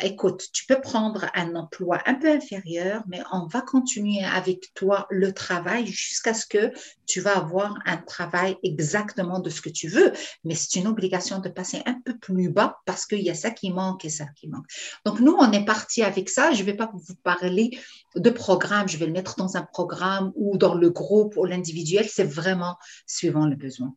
Écoute, 0.00 0.44
tu 0.52 0.66
peux 0.66 0.80
prendre 0.80 1.26
un 1.34 1.54
emploi 1.54 2.00
un 2.06 2.14
peu 2.14 2.30
inférieur, 2.30 3.02
mais 3.08 3.20
on 3.32 3.46
va 3.46 3.60
continuer 3.60 4.24
avec 4.24 4.72
toi 4.74 5.06
le 5.10 5.32
travail 5.32 5.86
jusqu'à 5.86 6.34
ce 6.34 6.46
que 6.46 6.72
tu 7.06 7.20
vas 7.20 7.36
avoir 7.36 7.78
un 7.86 7.96
travail 7.96 8.56
exactement 8.62 9.38
de 9.38 9.50
ce 9.50 9.60
que 9.60 9.68
tu 9.68 9.88
veux. 9.88 10.12
Mais 10.44 10.54
c'est 10.54 10.78
une 10.78 10.86
obligation 10.86 11.38
de 11.38 11.48
passer 11.48 11.82
un 11.86 12.00
peu 12.04 12.16
plus 12.16 12.50
bas 12.50 12.78
parce 12.84 13.06
qu'il 13.06 13.22
y 13.22 13.30
a 13.30 13.34
ça 13.34 13.50
qui 13.50 13.70
manque 13.70 14.04
et 14.04 14.10
ça 14.10 14.26
qui 14.36 14.48
manque. 14.48 14.66
Donc, 15.04 15.20
nous, 15.20 15.36
on 15.38 15.52
est 15.52 15.64
parti 15.64 16.02
avec 16.02 16.28
ça. 16.28 16.52
Je 16.52 16.60
ne 16.60 16.66
vais 16.66 16.74
pas 16.74 16.90
vous 16.92 17.14
parler 17.22 17.78
de 18.14 18.30
programme. 18.30 18.88
Je 18.88 18.96
vais 18.96 19.06
le 19.06 19.12
mettre 19.12 19.36
dans 19.36 19.56
un 19.56 19.62
programme 19.62 20.32
ou 20.34 20.56
dans 20.56 20.74
le 20.74 20.90
groupe 20.90 21.36
ou 21.36 21.44
l'individuel. 21.44 22.08
C'est 22.08 22.24
vraiment 22.24 22.76
suivant 23.06 23.46
le 23.46 23.56
besoin. 23.56 23.94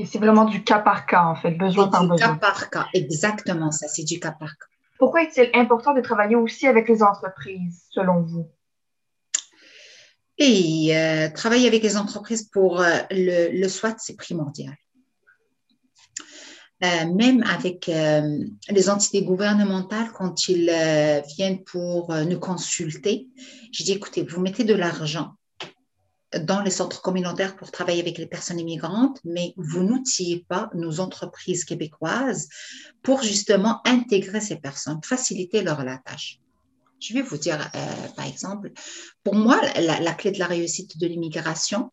Et 0.00 0.06
c'est 0.06 0.18
vraiment 0.18 0.46
du 0.46 0.64
cas 0.64 0.78
par 0.78 1.04
cas, 1.04 1.24
en 1.24 1.34
fait, 1.34 1.50
besoin 1.50 1.88
par 1.88 2.00
besoin. 2.06 2.16
Du 2.16 2.22
cas 2.22 2.34
par 2.36 2.70
cas, 2.70 2.86
exactement 2.94 3.70
ça, 3.70 3.86
c'est 3.86 4.04
du 4.04 4.18
cas 4.18 4.32
par 4.32 4.48
cas. 4.48 4.66
Pourquoi 4.98 5.22
est-il 5.24 5.50
important 5.52 5.92
de 5.92 6.00
travailler 6.00 6.36
aussi 6.36 6.66
avec 6.66 6.88
les 6.88 7.02
entreprises, 7.02 7.84
selon 7.90 8.22
vous? 8.22 8.48
Et 10.38 10.96
euh, 10.96 11.28
travailler 11.28 11.68
avec 11.68 11.82
les 11.82 11.98
entreprises 11.98 12.44
pour 12.44 12.80
euh, 12.80 12.88
le, 13.10 13.60
le 13.60 13.68
SWAT, 13.68 13.96
c'est 13.98 14.16
primordial. 14.16 14.74
Euh, 16.82 17.12
même 17.14 17.42
avec 17.42 17.90
les 18.70 18.88
entités 18.88 19.22
gouvernementales, 19.22 20.10
quand 20.14 20.48
ils 20.48 20.72
viennent 21.36 21.62
pour 21.64 22.14
nous 22.14 22.38
consulter, 22.38 23.28
je 23.70 23.84
dis, 23.84 23.92
écoutez, 23.92 24.22
vous 24.22 24.40
mettez 24.40 24.64
de 24.64 24.72
l'argent 24.72 25.34
dans 26.38 26.60
les 26.60 26.70
centres 26.70 27.02
communautaires 27.02 27.56
pour 27.56 27.70
travailler 27.70 28.00
avec 28.00 28.18
les 28.18 28.26
personnes 28.26 28.60
immigrantes, 28.60 29.20
mais 29.24 29.52
vous 29.56 29.82
n'outillez 29.82 30.44
pas 30.48 30.70
nos 30.74 31.00
entreprises 31.00 31.64
québécoises 31.64 32.48
pour 33.02 33.22
justement 33.22 33.80
intégrer 33.84 34.40
ces 34.40 34.56
personnes, 34.56 35.00
faciliter 35.02 35.62
leur 35.62 35.84
la 35.84 35.98
tâche. 35.98 36.38
Je 37.00 37.14
vais 37.14 37.22
vous 37.22 37.38
dire, 37.38 37.70
euh, 37.74 38.08
par 38.14 38.26
exemple, 38.26 38.72
pour 39.24 39.34
moi, 39.34 39.60
la, 39.80 40.12
clé 40.12 40.30
de 40.30 40.38
la 40.38 40.46
réussite 40.46 40.98
de 40.98 41.06
l'immigration, 41.06 41.90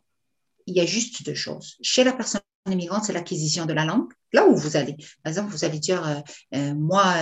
il 0.66 0.76
y 0.76 0.80
a 0.80 0.86
juste 0.86 1.24
deux 1.24 1.34
choses. 1.34 1.76
Chez 1.80 2.04
la 2.04 2.12
personne 2.12 2.42
immigrante, 2.70 3.04
c'est 3.04 3.14
l'acquisition 3.14 3.64
de 3.64 3.72
la 3.72 3.86
langue. 3.86 4.12
Là 4.32 4.46
où 4.46 4.56
vous 4.56 4.76
allez, 4.76 4.94
par 5.22 5.30
exemple, 5.30 5.50
vous 5.50 5.64
allez 5.64 5.78
dire, 5.78 6.06
euh, 6.06 6.20
euh, 6.54 6.74
moi, 6.74 7.14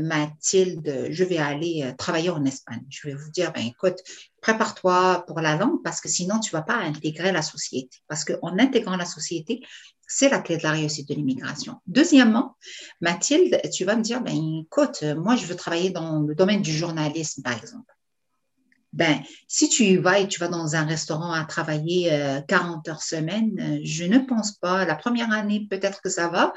Mathilde, 0.00 1.08
je 1.10 1.24
vais 1.24 1.38
aller 1.38 1.92
travailler 1.98 2.30
en 2.30 2.44
Espagne. 2.44 2.84
Je 2.88 3.08
vais 3.08 3.14
vous 3.14 3.30
dire, 3.30 3.52
ben, 3.52 3.64
écoute, 3.66 3.98
prépare-toi 4.40 5.24
pour 5.26 5.40
la 5.40 5.56
langue 5.56 5.82
parce 5.82 6.00
que 6.00 6.08
sinon, 6.08 6.38
tu 6.38 6.50
vas 6.52 6.62
pas 6.62 6.76
intégrer 6.76 7.32
la 7.32 7.42
société. 7.42 7.98
Parce 8.08 8.24
qu'en 8.24 8.58
intégrant 8.58 8.96
la 8.96 9.04
société, 9.04 9.62
c'est 10.06 10.28
la 10.28 10.40
clé 10.40 10.58
de 10.58 10.62
la 10.62 10.72
réussite 10.72 11.08
de 11.08 11.14
l'immigration. 11.14 11.80
Deuxièmement, 11.86 12.56
Mathilde, 13.00 13.60
tu 13.72 13.84
vas 13.84 13.96
me 13.96 14.02
dire, 14.02 14.20
ben, 14.20 14.62
écoute, 14.62 15.02
moi, 15.16 15.36
je 15.36 15.46
veux 15.46 15.56
travailler 15.56 15.90
dans 15.90 16.20
le 16.20 16.34
domaine 16.34 16.62
du 16.62 16.72
journalisme, 16.72 17.42
par 17.42 17.56
exemple. 17.56 17.94
Ben, 18.94 19.24
si 19.48 19.68
tu 19.68 19.82
y 19.82 19.96
vas 19.96 20.20
et 20.20 20.28
tu 20.28 20.38
vas 20.38 20.46
dans 20.46 20.76
un 20.76 20.84
restaurant 20.84 21.32
à 21.32 21.44
travailler 21.44 22.10
40 22.46 22.86
euh, 22.86 22.92
heures 22.92 23.02
semaine, 23.02 23.50
euh, 23.58 23.80
je 23.82 24.04
ne 24.04 24.20
pense 24.20 24.52
pas. 24.52 24.84
La 24.84 24.94
première 24.94 25.32
année, 25.32 25.66
peut-être 25.68 26.00
que 26.00 26.08
ça 26.08 26.28
va, 26.28 26.52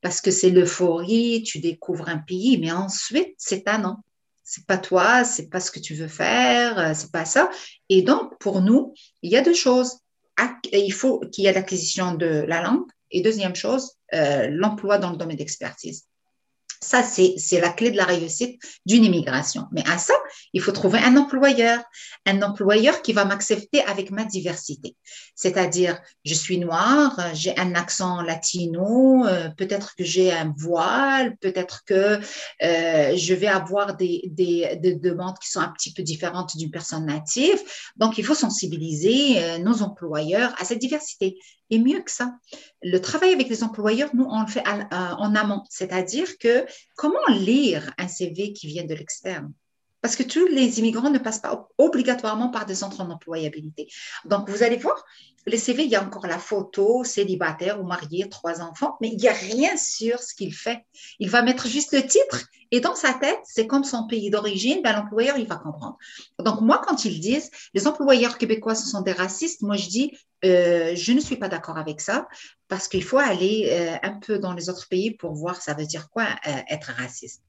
parce 0.00 0.20
que 0.20 0.30
c'est 0.30 0.50
l'euphorie, 0.50 1.42
tu 1.42 1.58
découvres 1.58 2.08
un 2.08 2.18
pays, 2.18 2.58
mais 2.58 2.70
ensuite, 2.70 3.34
c'est 3.38 3.66
un 3.66 3.84
an. 3.86 4.04
C'est 4.44 4.66
pas 4.66 4.78
toi, 4.78 5.24
c'est 5.24 5.48
pas 5.48 5.58
ce 5.58 5.72
que 5.72 5.80
tu 5.80 5.94
veux 5.96 6.06
faire, 6.06 6.78
euh, 6.78 6.92
c'est 6.94 7.10
pas 7.10 7.24
ça. 7.24 7.50
Et 7.88 8.02
donc, 8.02 8.38
pour 8.38 8.60
nous, 8.60 8.94
il 9.22 9.32
y 9.32 9.36
a 9.36 9.42
deux 9.42 9.54
choses 9.54 9.98
il 10.72 10.92
faut 10.92 11.20
qu'il 11.20 11.44
y 11.44 11.46
ait 11.46 11.52
l'acquisition 11.52 12.14
de 12.14 12.44
la 12.48 12.60
langue. 12.60 12.86
Et 13.12 13.22
deuxième 13.22 13.54
chose, 13.54 13.92
l'emploi 14.10 14.98
dans 14.98 15.10
le 15.10 15.16
domaine 15.16 15.36
d'expertise. 15.36 16.08
Ça, 16.84 17.02
c'est 17.02 17.60
la 17.60 17.70
clé 17.70 17.90
de 17.90 17.96
la 17.96 18.04
réussite 18.04 18.60
d'une 18.84 19.04
immigration. 19.04 19.64
Mais 19.72 19.82
à 19.88 19.96
ça, 19.96 20.12
il 20.52 20.60
faut 20.60 20.70
trouver 20.70 20.98
un 20.98 21.16
employeur, 21.16 21.82
un 22.26 22.42
employeur 22.42 23.00
qui 23.00 23.14
va 23.14 23.24
m'accepter 23.24 23.82
avec 23.84 24.10
ma 24.10 24.24
diversité. 24.24 24.94
C'est-à-dire, 25.34 25.98
je 26.26 26.34
suis 26.34 26.58
noire, 26.58 27.18
j'ai 27.32 27.58
un 27.58 27.74
accent 27.74 28.20
latino, 28.20 29.26
euh, 29.26 29.48
peut-être 29.56 29.94
que 29.96 30.04
j'ai 30.04 30.30
un 30.30 30.52
voile, 30.58 31.36
peut-être 31.38 31.84
que 31.86 32.20
euh, 32.62 33.16
je 33.16 33.34
vais 33.34 33.46
avoir 33.46 33.96
des, 33.96 34.22
des, 34.26 34.76
des, 34.76 34.94
demandes 34.94 35.38
qui 35.42 35.50
sont 35.50 35.60
un 35.60 35.72
petit 35.72 35.92
peu 35.94 36.02
différentes 36.02 36.54
d'une 36.56 36.70
personne 36.70 37.06
native. 37.06 37.58
Donc, 37.96 38.18
il 38.18 38.24
faut 38.24 38.34
sensibiliser 38.34 39.42
euh, 39.42 39.58
nos 39.58 39.82
employeurs 39.82 40.54
à 40.58 40.66
cette 40.66 40.80
diversité. 40.80 41.38
Et 41.74 41.78
mieux 41.80 42.02
que 42.02 42.10
ça, 42.12 42.38
le 42.82 43.00
travail 43.00 43.32
avec 43.32 43.48
les 43.48 43.64
employeurs, 43.64 44.10
nous, 44.14 44.28
on 44.30 44.42
le 44.42 44.46
fait 44.46 44.62
en 44.92 45.34
amont. 45.34 45.64
C'est-à-dire 45.68 46.38
que 46.38 46.64
comment 46.94 47.26
lire 47.30 47.92
un 47.98 48.06
CV 48.06 48.52
qui 48.52 48.68
vient 48.68 48.84
de 48.84 48.94
l'externe? 48.94 49.52
Parce 50.00 50.14
que 50.14 50.22
tous 50.22 50.46
les 50.46 50.78
immigrants 50.78 51.10
ne 51.10 51.18
passent 51.18 51.40
pas 51.40 51.66
obligatoirement 51.76 52.50
par 52.50 52.64
des 52.64 52.76
centres 52.76 53.04
d'employabilité. 53.04 53.88
Donc, 54.24 54.48
vous 54.48 54.62
allez 54.62 54.76
voir, 54.76 55.04
les 55.46 55.58
CV, 55.58 55.84
il 55.84 55.90
y 55.90 55.96
a 55.96 56.02
encore 56.02 56.26
la 56.26 56.38
photo, 56.38 57.04
célibataire 57.04 57.80
ou 57.80 57.84
marié, 57.84 58.28
trois 58.28 58.60
enfants, 58.60 58.96
mais 59.00 59.08
il 59.08 59.16
n'y 59.16 59.28
a 59.28 59.32
rien 59.32 59.76
sur 59.76 60.20
ce 60.20 60.34
qu'il 60.34 60.54
fait. 60.54 60.84
Il 61.18 61.30
va 61.30 61.42
mettre 61.42 61.66
juste 61.66 61.92
le 61.92 62.06
titre 62.06 62.46
et 62.70 62.80
dans 62.80 62.96
sa 62.96 63.14
tête, 63.14 63.38
c'est 63.44 63.68
comme 63.68 63.84
son 63.84 64.08
pays 64.08 64.30
d'origine, 64.30 64.80
ben, 64.82 64.94
l'employeur, 64.94 65.36
il 65.38 65.46
va 65.46 65.54
comprendre. 65.54 65.96
Donc, 66.40 66.60
moi, 66.60 66.82
quand 66.84 67.04
ils 67.04 67.20
disent 67.20 67.50
les 67.72 67.86
employeurs 67.86 68.36
québécois, 68.36 68.74
ce 68.74 68.88
sont 68.88 69.02
des 69.02 69.12
racistes, 69.12 69.62
moi, 69.62 69.76
je 69.76 69.88
dis, 69.88 70.12
euh, 70.44 70.94
je 70.96 71.12
ne 71.12 71.20
suis 71.20 71.36
pas 71.36 71.48
d'accord 71.48 71.78
avec 71.78 72.00
ça 72.00 72.26
parce 72.66 72.88
qu'il 72.88 73.04
faut 73.04 73.18
aller 73.18 73.68
euh, 73.70 73.96
un 74.02 74.18
peu 74.18 74.38
dans 74.38 74.52
les 74.52 74.68
autres 74.68 74.88
pays 74.88 75.12
pour 75.12 75.34
voir 75.34 75.62
ça 75.62 75.74
veut 75.74 75.86
dire 75.86 76.10
quoi 76.10 76.26
euh, 76.46 76.50
être 76.68 76.90
raciste. 76.98 77.42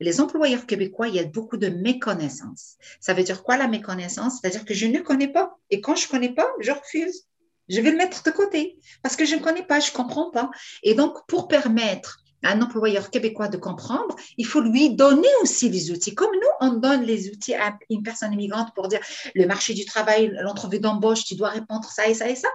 Les 0.00 0.20
employeurs 0.20 0.64
québécois, 0.64 1.08
il 1.08 1.14
y 1.14 1.20
a 1.20 1.24
beaucoup 1.24 1.58
de 1.58 1.68
méconnaissance. 1.68 2.76
Ça 3.00 3.12
veut 3.12 3.22
dire 3.22 3.42
quoi 3.42 3.58
la 3.58 3.68
méconnaissance? 3.68 4.38
C'est-à-dire 4.40 4.64
que 4.64 4.72
je 4.72 4.86
ne 4.86 5.00
connais 5.00 5.28
pas. 5.28 5.58
Et 5.68 5.80
quand 5.80 5.94
je 5.94 6.06
ne 6.06 6.10
connais 6.10 6.34
pas, 6.34 6.48
je 6.60 6.72
refuse. 6.72 7.26
Je 7.70 7.80
vais 7.80 7.90
le 7.90 7.96
mettre 7.96 8.22
de 8.22 8.30
côté 8.30 8.78
parce 9.02 9.16
que 9.16 9.24
je 9.24 9.36
ne 9.36 9.40
connais 9.40 9.62
pas, 9.62 9.80
je 9.80 9.90
ne 9.90 9.96
comprends 9.96 10.30
pas. 10.30 10.50
Et 10.82 10.94
donc, 10.94 11.26
pour 11.26 11.48
permettre 11.48 12.18
à 12.42 12.52
un 12.52 12.62
employeur 12.62 13.10
québécois 13.10 13.48
de 13.48 13.56
comprendre, 13.56 14.16
il 14.36 14.46
faut 14.46 14.60
lui 14.60 14.94
donner 14.94 15.28
aussi 15.42 15.68
les 15.68 15.90
outils. 15.90 16.14
Comme 16.14 16.32
nous, 16.32 16.68
on 16.68 16.74
donne 16.74 17.02
les 17.02 17.28
outils 17.28 17.54
à 17.54 17.78
une 17.90 18.02
personne 18.02 18.32
immigrante 18.32 18.74
pour 18.74 18.88
dire 18.88 19.00
le 19.34 19.46
marché 19.46 19.74
du 19.74 19.84
travail, 19.84 20.32
l'entrevue 20.40 20.80
d'embauche, 20.80 21.24
tu 21.24 21.34
dois 21.36 21.50
répondre 21.50 21.88
ça 21.90 22.08
et 22.08 22.14
ça 22.14 22.28
et 22.28 22.36
ça. 22.36 22.48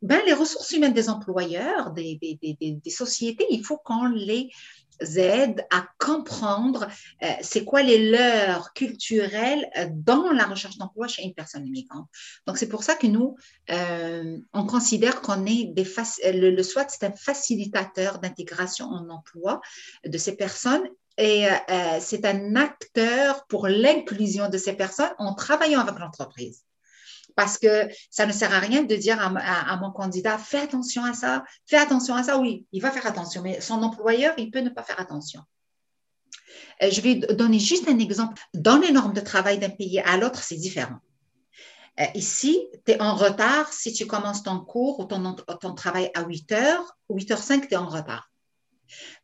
Ben, 0.00 0.20
les 0.26 0.32
ressources 0.32 0.72
humaines 0.72 0.92
des 0.92 1.08
employeurs, 1.08 1.92
des, 1.92 2.18
sociétés, 2.88 3.46
il 3.50 3.64
faut 3.64 3.76
qu'on 3.76 4.06
les 4.06 4.50
aide 5.16 5.66
à 5.70 5.86
comprendre 5.98 6.86
euh, 7.22 7.26
c'est 7.40 7.64
quoi 7.64 7.82
les 7.82 8.10
leurs 8.10 8.72
culturelles 8.72 9.68
euh, 9.76 9.86
dans 9.90 10.30
la 10.32 10.44
recherche 10.44 10.78
d'emploi 10.78 11.08
chez 11.08 11.22
une 11.22 11.34
personne 11.34 11.66
immigrante. 11.66 12.08
Donc, 12.46 12.58
c'est 12.58 12.68
pour 12.68 12.82
ça 12.82 12.94
que 12.94 13.06
nous, 13.06 13.36
euh, 13.70 14.38
on 14.52 14.66
considère 14.66 15.20
qu'on 15.20 15.46
est 15.46 15.72
des 15.72 15.84
le, 15.84 16.50
le 16.50 16.62
SWAT, 16.62 16.86
c'est 16.88 17.04
un 17.04 17.12
facilitateur 17.12 18.18
d'intégration 18.18 18.86
en 18.86 19.08
emploi 19.10 19.60
de 20.04 20.18
ces 20.18 20.36
personnes 20.36 20.88
et 21.18 21.46
c'est 22.00 22.24
un 22.24 22.56
acteur 22.56 23.46
pour 23.46 23.68
l'inclusion 23.68 24.48
de 24.48 24.56
ces 24.56 24.72
personnes 24.72 25.12
en 25.18 25.34
travaillant 25.34 25.80
avec 25.80 25.98
l'entreprise 25.98 26.64
parce 27.34 27.58
que 27.58 27.88
ça 28.10 28.26
ne 28.26 28.32
sert 28.32 28.52
à 28.52 28.58
rien 28.58 28.82
de 28.82 28.94
dire 28.94 29.18
à, 29.20 29.76
mon 29.76 29.90
candidat, 29.90 30.38
fais 30.38 30.60
attention 30.60 31.04
à 31.04 31.12
ça, 31.12 31.44
fais 31.66 31.76
attention 31.76 32.14
à 32.14 32.22
ça. 32.22 32.38
Oui, 32.38 32.66
il 32.72 32.82
va 32.82 32.90
faire 32.90 33.06
attention, 33.06 33.42
mais 33.42 33.60
son 33.60 33.82
employeur, 33.82 34.34
il 34.38 34.50
peut 34.50 34.60
ne 34.60 34.70
pas 34.70 34.82
faire 34.82 35.00
attention. 35.00 35.42
Euh, 36.82 36.90
je 36.90 37.00
vais 37.00 37.14
donner 37.14 37.58
juste 37.58 37.88
un 37.88 37.98
exemple. 37.98 38.40
Dans 38.54 38.78
les 38.78 38.92
normes 38.92 39.12
de 39.12 39.20
travail 39.20 39.58
d'un 39.58 39.70
pays 39.70 40.00
à 40.00 40.16
l'autre, 40.16 40.42
c'est 40.42 40.56
différent. 40.56 40.98
Euh, 42.00 42.04
ici, 42.14 42.66
tu 42.86 42.92
es 42.92 43.00
en 43.00 43.14
retard 43.14 43.72
si 43.72 43.92
tu 43.92 44.06
commences 44.06 44.42
ton 44.42 44.60
cours 44.60 45.00
ou 45.00 45.04
ton, 45.04 45.74
travail 45.74 46.10
à 46.14 46.22
8 46.22 46.52
heures, 46.52 46.96
8h05, 47.10 47.68
tu 47.68 47.74
es 47.74 47.76
en 47.76 47.88
retard. 47.88 48.30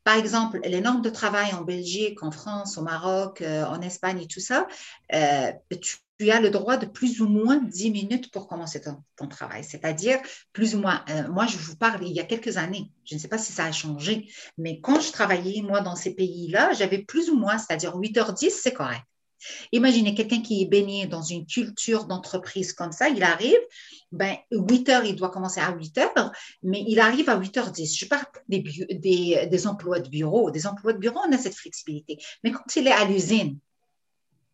Par 0.04 0.16
exemple, 0.16 0.60
les 0.64 0.80
normes 0.80 1.02
de 1.02 1.10
travail 1.10 1.52
en 1.52 1.62
Belgique, 1.62 2.22
en 2.22 2.30
France, 2.30 2.78
au 2.78 2.82
Maroc, 2.82 3.42
euh, 3.42 3.64
en 3.64 3.80
Espagne 3.82 4.22
et 4.22 4.26
tout 4.26 4.40
ça, 4.40 4.66
tu 5.10 5.98
tu 6.18 6.30
as 6.30 6.40
le 6.40 6.50
droit 6.50 6.76
de 6.76 6.86
plus 6.86 7.20
ou 7.20 7.28
moins 7.28 7.58
10 7.58 7.90
minutes 7.90 8.30
pour 8.30 8.48
commencer 8.48 8.80
ton, 8.80 9.28
travail. 9.28 9.64
C'est-à-dire, 9.64 10.18
plus 10.52 10.74
ou 10.74 10.80
moins, 10.80 11.04
euh, 11.10 11.28
moi, 11.28 11.46
je 11.46 11.58
vous 11.58 11.76
parle 11.76 12.06
il 12.06 12.12
y 12.12 12.20
a 12.20 12.24
quelques 12.24 12.56
années, 12.56 12.90
je 13.04 13.14
ne 13.14 13.20
sais 13.20 13.28
pas 13.28 13.38
si 13.38 13.52
ça 13.52 13.64
a 13.64 13.72
changé, 13.72 14.28
mais 14.56 14.80
quand 14.80 15.00
je 15.00 15.12
travaillais, 15.12 15.60
moi, 15.62 15.80
dans 15.80 15.96
ces 15.96 16.14
pays-là, 16.14 16.72
j'avais 16.72 16.98
plus 16.98 17.30
ou 17.30 17.36
moins, 17.36 17.58
c'est-à-dire 17.58 17.96
8h10, 17.96 18.50
c'est 18.50 18.72
correct. 18.72 19.02
Imaginez 19.72 20.14
quelqu'un 20.14 20.40
qui 20.40 20.62
est 20.62 20.66
baigné 20.66 21.06
dans 21.06 21.22
une 21.22 21.46
culture 21.46 22.06
d'entreprise 22.06 22.72
comme 22.72 22.92
ça, 22.92 23.08
il 23.08 23.22
arrive, 23.22 23.58
ben, 24.12 24.36
8 24.50 24.88
heures, 24.88 25.04
il 25.04 25.16
doit 25.16 25.30
commencer 25.30 25.60
à 25.60 25.72
8 25.72 25.98
heures, 25.98 26.32
mais 26.62 26.84
il 26.86 26.98
arrive 26.98 27.28
à 27.28 27.38
8h10. 27.38 27.98
Je 27.98 28.06
parle 28.06 28.24
des, 28.48 29.66
emplois 29.66 30.00
de 30.00 30.08
bureau. 30.08 30.50
Des 30.50 30.66
emplois 30.66 30.92
de 30.92 30.98
bureau, 30.98 31.20
on 31.26 31.32
a 31.32 31.38
cette 31.38 31.54
flexibilité. 31.54 32.18
Mais 32.42 32.50
quand 32.50 32.76
il 32.76 32.86
est 32.86 32.92
à 32.92 33.04
l'usine, 33.04 33.58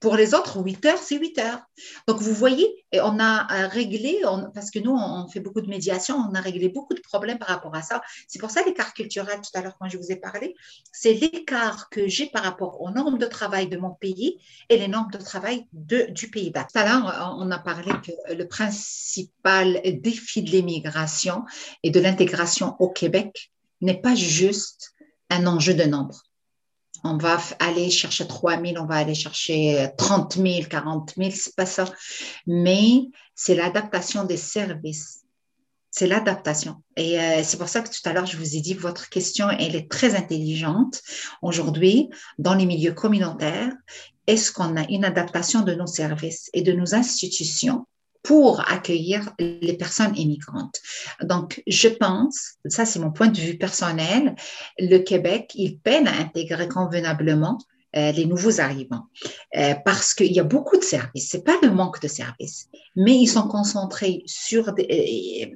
pour 0.05 0.17
les 0.17 0.35
autres, 0.35 0.63
8 0.63 0.85
heures, 0.85 0.99
c'est 0.99 1.17
8 1.17 1.39
heures. 1.39 1.63
Donc, 2.07 2.21
vous 2.21 2.35
voyez, 2.35 2.85
on 2.93 3.19
a 3.19 3.47
euh, 3.51 3.69
réglé, 3.69 4.21
parce 4.53 4.71
que 4.71 4.79
nous, 4.79 4.95
on 4.95 5.27
fait 5.29 5.41
beaucoup 5.41 5.63
de 5.63 5.67
médiation, 5.67 6.17
on 6.17 6.35
a 6.35 6.43
réglé 6.43 6.69
beaucoup 6.69 6.93
de 6.93 7.01
problèmes 7.01 7.39
par 7.39 7.49
rapport 7.49 7.75
à 7.75 7.81
ça. 7.81 8.03
C'est 8.29 8.39
pour 8.39 8.51
ça 8.51 8.63
l'écart 8.67 8.93
culturel, 8.93 9.37
tout 9.37 9.59
à 9.59 9.63
l'heure, 9.63 9.79
quand 9.81 9.89
je 9.89 9.97
vous 9.97 10.13
ai 10.13 10.17
parlé, 10.17 10.57
c'est 10.93 11.15
l'écart 11.15 11.89
que 11.89 12.07
j'ai 12.07 12.27
par 12.27 12.43
rapport 12.43 12.83
aux 12.83 12.91
normes 12.91 13.17
de 13.17 13.25
travail 13.25 13.67
de 13.67 13.79
mon 13.79 13.93
pays 13.93 14.37
et 14.69 14.77
les 14.77 14.89
normes 14.89 15.11
de 15.11 15.17
travail 15.17 15.67
du 15.73 16.29
Pays-Bas. 16.29 16.67
Tout 16.71 16.79
à 16.79 16.85
l'heure, 16.85 17.37
on 17.39 17.51
a 17.51 17.59
parlé 17.59 17.91
que 18.07 18.35
le 18.35 18.47
principal 18.47 19.81
défi 20.03 20.43
de 20.43 20.51
l'immigration 20.51 21.47
et 21.83 21.91
de 21.91 21.99
l'intégration 21.99 22.77
au 22.79 22.91
Québec 22.91 23.53
n'est 23.81 24.03
pas 24.03 24.15
juste 24.15 24.93
un 25.31 25.47
enjeu 25.47 25.73
de 25.73 25.85
nombre 25.85 26.25
on 27.05 27.19
va 27.19 27.39
aller 27.59 27.91
chercher 27.91 28.27
3 28.27 28.61
000, 28.61 28.83
on 28.83 28.87
va 28.87 28.97
aller 28.97 29.15
chercher 29.15 29.91
30 29.99 30.37
000, 30.37 30.65
40 30.69 31.13
000, 31.17 31.31
c'est 31.33 31.55
pas 31.55 31.67
ça. 31.67 31.85
Mais 32.47 33.03
c'est 33.35 33.55
l'adaptation 33.55 34.25
des 34.25 34.39
services. 34.39 35.21
C'est 35.91 36.09
l'adaptation. 36.09 36.83
Et 36.97 37.21
euh, 37.21 37.43
c'est 37.45 37.59
pour 37.59 37.69
ça 37.69 37.83
que 37.83 37.89
tout 37.89 38.09
à 38.09 38.13
l'heure, 38.13 38.27
je 38.27 38.37
vous 38.37 38.57
ai 38.57 38.61
dit, 38.61 38.75
votre 38.75 39.11
question, 39.11 39.49
elle 39.51 39.77
est 39.77 39.89
très 39.89 40.17
intelligente. 40.17 41.01
Aujourd'hui, 41.41 42.11
dans 42.39 42.55
les 42.55 42.67
milieux 42.67 42.95
communautaires, 42.95 43.73
est-ce 44.27 44.51
qu'on 44.51 44.77
a 44.77 44.89
une 44.89 45.05
adaptation 45.05 45.61
de 45.61 45.75
nos 45.75 45.87
services 45.87 46.51
et 46.53 46.63
de 46.63 46.73
nos 46.73 46.95
institutions 46.95 47.87
pour 48.25 48.61
accueillir 48.69 49.31
les 49.39 49.77
personnes 49.77 50.17
immigrantes. 50.17 50.81
Donc, 51.23 51.63
je 51.69 51.89
pense, 51.89 52.55
ça 52.67 52.85
c'est 52.85 52.99
mon 52.99 53.13
point 53.13 53.29
de 53.29 53.39
vue 53.39 53.57
personnel, 53.57 54.35
le 54.79 54.99
Québec, 54.99 55.53
il 55.55 55.79
peine 55.79 56.09
à 56.09 56.17
intégrer 56.19 56.67
convenablement 56.67 57.59
les 57.93 58.27
nouveaux 58.27 58.61
arrivants, 58.61 59.05
parce 59.85 60.15
qu'il 60.15 60.33
y 60.33 60.41
a 60.41 60.45
beaucoup 60.45 60.77
de 60.77 60.83
services. 60.83 61.29
C'est 61.31 61.45
pas 61.45 61.57
le 61.63 61.71
manque 61.71 62.01
de 62.01 62.09
services, 62.09 62.67
mais 62.97 63.15
ils 63.15 63.29
sont 63.29 63.47
concentrés 63.47 64.25
sur 64.27 64.73
des, 64.73 65.55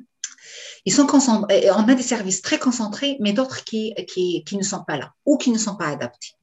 ils 0.84 0.92
sont 0.92 1.06
concentrés, 1.06 1.68
on 1.70 1.88
a 1.88 1.94
des 1.94 2.02
services 2.02 2.40
très 2.40 2.60
concentrés, 2.60 3.16
mais 3.18 3.32
d'autres 3.32 3.64
qui, 3.64 3.92
qui, 4.06 4.44
qui 4.44 4.56
ne 4.56 4.62
sont 4.62 4.84
pas 4.86 4.96
là 4.96 5.12
ou 5.26 5.36
qui 5.36 5.50
ne 5.50 5.58
sont 5.58 5.74
pas 5.76 5.88
adaptés. 5.88 6.34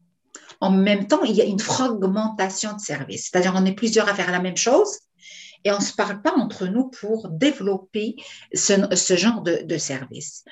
En 0.60 0.72
même 0.72 1.08
temps, 1.08 1.24
il 1.24 1.36
y 1.36 1.42
a 1.42 1.46
une 1.46 1.60
fragmentation 1.60 2.74
de 2.74 2.80
services, 2.80 3.30
c'est-à-dire 3.32 3.54
on 3.56 3.66
est 3.66 3.74
plusieurs 3.74 4.10
à 4.10 4.14
faire 4.14 4.32
la 4.32 4.40
même 4.40 4.58
chose, 4.58 5.00
et 5.66 5.72
on 5.72 5.80
ne 5.80 5.84
se 5.84 5.94
parle 5.94 6.22
pas 6.22 6.34
entre 6.34 6.68
nous 6.68 6.90
pour 6.90 7.28
développer 7.30 8.16
ce, 8.54 9.16
genre 9.18 9.42
de, 9.42 9.78
service. 9.78 10.46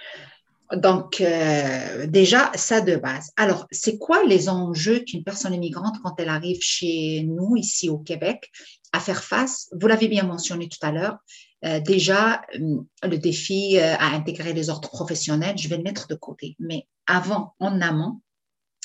Donc, 0.75 1.21
euh, 1.21 2.07
déjà, 2.07 2.51
ça 2.55 2.81
de 2.81 2.95
base. 2.95 3.31
Alors, 3.37 3.67
c'est 3.71 3.99
quoi 3.99 4.23
les 4.23 4.49
enjeux 4.49 4.99
qu'une 4.99 5.23
personne 5.23 5.53
immigrante, 5.53 5.97
quand 6.03 6.15
elle 6.19 6.29
arrive 6.29 6.61
chez 6.61 7.23
nous, 7.27 7.55
ici 7.55 7.89
au 7.89 7.99
Québec, 7.99 8.51
à 8.91 8.99
faire 8.99 9.23
face? 9.23 9.69
Vous 9.79 9.87
l'avez 9.87 10.07
bien 10.07 10.23
mentionné 10.23 10.67
tout 10.67 10.83
à 10.83 10.91
l'heure. 10.91 11.17
Euh, 11.63 11.79
déjà, 11.79 12.41
hum, 12.55 12.85
le 13.03 13.17
défi 13.17 13.77
euh, 13.77 13.95
à 13.99 14.07
intégrer 14.15 14.53
les 14.53 14.71
ordres 14.71 14.89
professionnels, 14.89 15.57
je 15.57 15.69
vais 15.69 15.77
le 15.77 15.83
mettre 15.83 16.07
de 16.07 16.15
côté. 16.15 16.55
Mais 16.59 16.87
avant, 17.05 17.53
en 17.59 17.79
amont, 17.81 18.19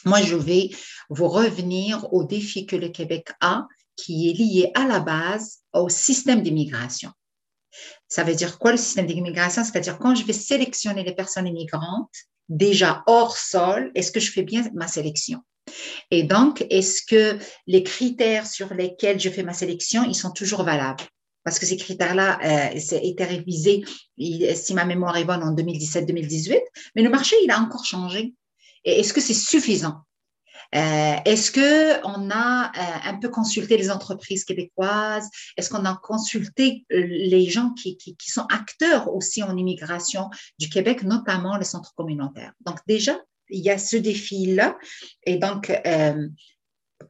moi, 0.05 0.21
je 0.21 0.37
vais 0.37 0.71
vous 1.09 1.29
revenir 1.29 2.13
au 2.13 2.25
défi 2.25 2.67
que 2.67 2.77
le 2.77 2.91
Québec 2.91 3.29
a 3.41 3.67
qui 3.99 4.31
est 4.31 4.33
lié 4.33 4.71
à 4.75 4.87
la 4.87 5.01
base 5.01 5.59
au 5.75 5.89
système 5.89 6.43
d'immigration. 6.43 7.11
Ça 8.09 8.25
veut 8.25 8.35
dire 8.35 8.59
quoi 8.59 8.73
le 8.73 8.79
système 8.79 9.07
d'immigration? 9.07 9.65
C'est-à-dire 9.65 9.99
quand 9.99 10.15
je 10.15 10.25
vais 10.25 10.33
sélectionner 10.33 11.05
les 11.05 11.15
personnes 11.15 11.47
immigrantes, 11.47 12.15
déjà 12.49 13.03
hors 13.07 13.37
sol, 13.37 13.91
est-ce 13.95 14.11
que 14.11 14.21
je 14.21 14.33
fais 14.33 14.43
bien 14.43 14.65
ma 14.73 14.89
sélection? 14.89 15.41
Et 16.11 16.23
donc, 16.23 16.65
est-ce 16.71 17.03
que 17.03 17.39
les 17.67 17.83
critères 17.83 18.47
sur 18.47 18.73
lesquels 18.73 19.21
je 19.21 19.29
fais 19.29 19.43
ma 19.43 19.53
sélection, 19.53 20.05
ils 20.05 20.15
sont 20.15 20.31
toujours 20.31 20.63
valables? 20.63 21.05
Parce 21.45 21.59
que 21.59 21.67
ces 21.67 21.77
critères-là 21.77 22.39
euh, 22.73 22.99
été 23.03 23.25
révisés, 23.25 23.85
si 24.17 24.75
ma 24.75 24.85
mémoire 24.85 25.17
est 25.17 25.25
bonne, 25.25 25.43
en 25.43 25.55
2017-2018, 25.55 26.61
mais 26.95 27.03
le 27.03 27.11
marché, 27.11 27.37
il 27.45 27.51
a 27.51 27.61
encore 27.61 27.85
changé. 27.85 28.35
Et 28.85 29.01
est-ce 29.01 29.13
que 29.13 29.21
c'est 29.21 29.35
suffisant? 29.35 29.97
Est-ce 30.73 31.51
que 31.51 32.07
on 32.07 32.31
a 32.31 32.67
euh, 32.67 33.11
un 33.11 33.19
peu 33.19 33.29
consulté 33.29 33.77
les 33.77 33.91
entreprises 33.91 34.45
québécoises? 34.45 35.29
Est-ce 35.57 35.71
qu'on 35.71 35.85
a 35.85 35.97
consulté 36.03 36.85
euh, 36.93 37.07
les 37.07 37.49
gens 37.49 37.71
qui, 37.71 37.97
qui, 37.97 38.17
qui, 38.17 38.31
sont 38.31 38.47
acteurs 38.51 39.13
aussi 39.13 39.43
en 39.43 39.57
immigration 39.57 40.29
du 40.59 40.69
Québec, 40.69 41.03
notamment 41.03 41.57
les 41.57 41.65
centres 41.65 41.95
communautaires? 41.95 42.53
Donc 42.67 42.79
déjà, 42.87 43.19
il 43.49 43.61
y 43.61 43.71
a 43.71 43.79
ce 43.79 43.97
défi-là. 43.97 44.77
Et 45.25 45.39
donc, 45.39 45.73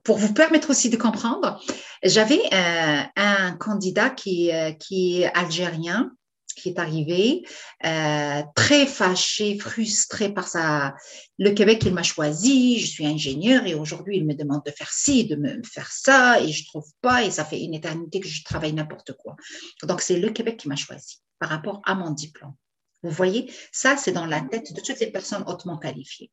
pour 0.04 0.18
vous 0.18 0.32
permettre 0.32 0.70
aussi 0.70 0.88
de 0.88 0.96
comprendre, 0.96 1.60
j'avais 2.04 2.40
un 2.52 3.56
candidat 3.58 4.10
qui, 4.10 4.52
qui 4.78 5.22
est 5.22 5.36
algérien 5.36 6.12
qui 6.60 6.70
est 6.70 6.78
arrivé, 6.78 7.46
euh, 7.84 8.42
très 8.54 8.86
fâché, 8.86 9.58
frustré 9.58 10.32
par 10.32 10.48
ça. 10.48 10.94
Le 11.38 11.50
Québec, 11.50 11.82
il 11.84 11.94
m'a 11.94 12.02
choisi, 12.02 12.80
je 12.80 12.86
suis 12.86 13.06
ingénieur 13.06 13.66
et 13.66 13.74
aujourd'hui, 13.74 14.16
il 14.18 14.26
me 14.26 14.34
demande 14.34 14.62
de 14.66 14.70
faire 14.70 14.90
ci, 14.90 15.26
de 15.26 15.36
me 15.36 15.62
faire 15.62 15.90
ça 15.90 16.40
et 16.40 16.50
je 16.52 16.66
trouve 16.66 16.86
pas 17.00 17.24
et 17.24 17.30
ça 17.30 17.44
fait 17.44 17.60
une 17.60 17.74
éternité 17.74 18.20
que 18.20 18.28
je 18.28 18.44
travaille 18.44 18.72
n'importe 18.72 19.12
quoi. 19.12 19.36
Donc, 19.84 20.00
c'est 20.00 20.18
le 20.18 20.30
Québec 20.30 20.58
qui 20.58 20.68
m'a 20.68 20.76
choisi 20.76 21.18
par 21.38 21.48
rapport 21.48 21.80
à 21.84 21.94
mon 21.94 22.10
diplôme. 22.10 22.54
Vous 23.02 23.10
voyez, 23.10 23.52
ça, 23.72 23.96
c'est 23.96 24.12
dans 24.12 24.26
la 24.26 24.40
tête 24.40 24.72
de 24.72 24.80
toutes 24.80 24.98
les 24.98 25.10
personnes 25.12 25.44
hautement 25.46 25.78
qualifiées. 25.78 26.30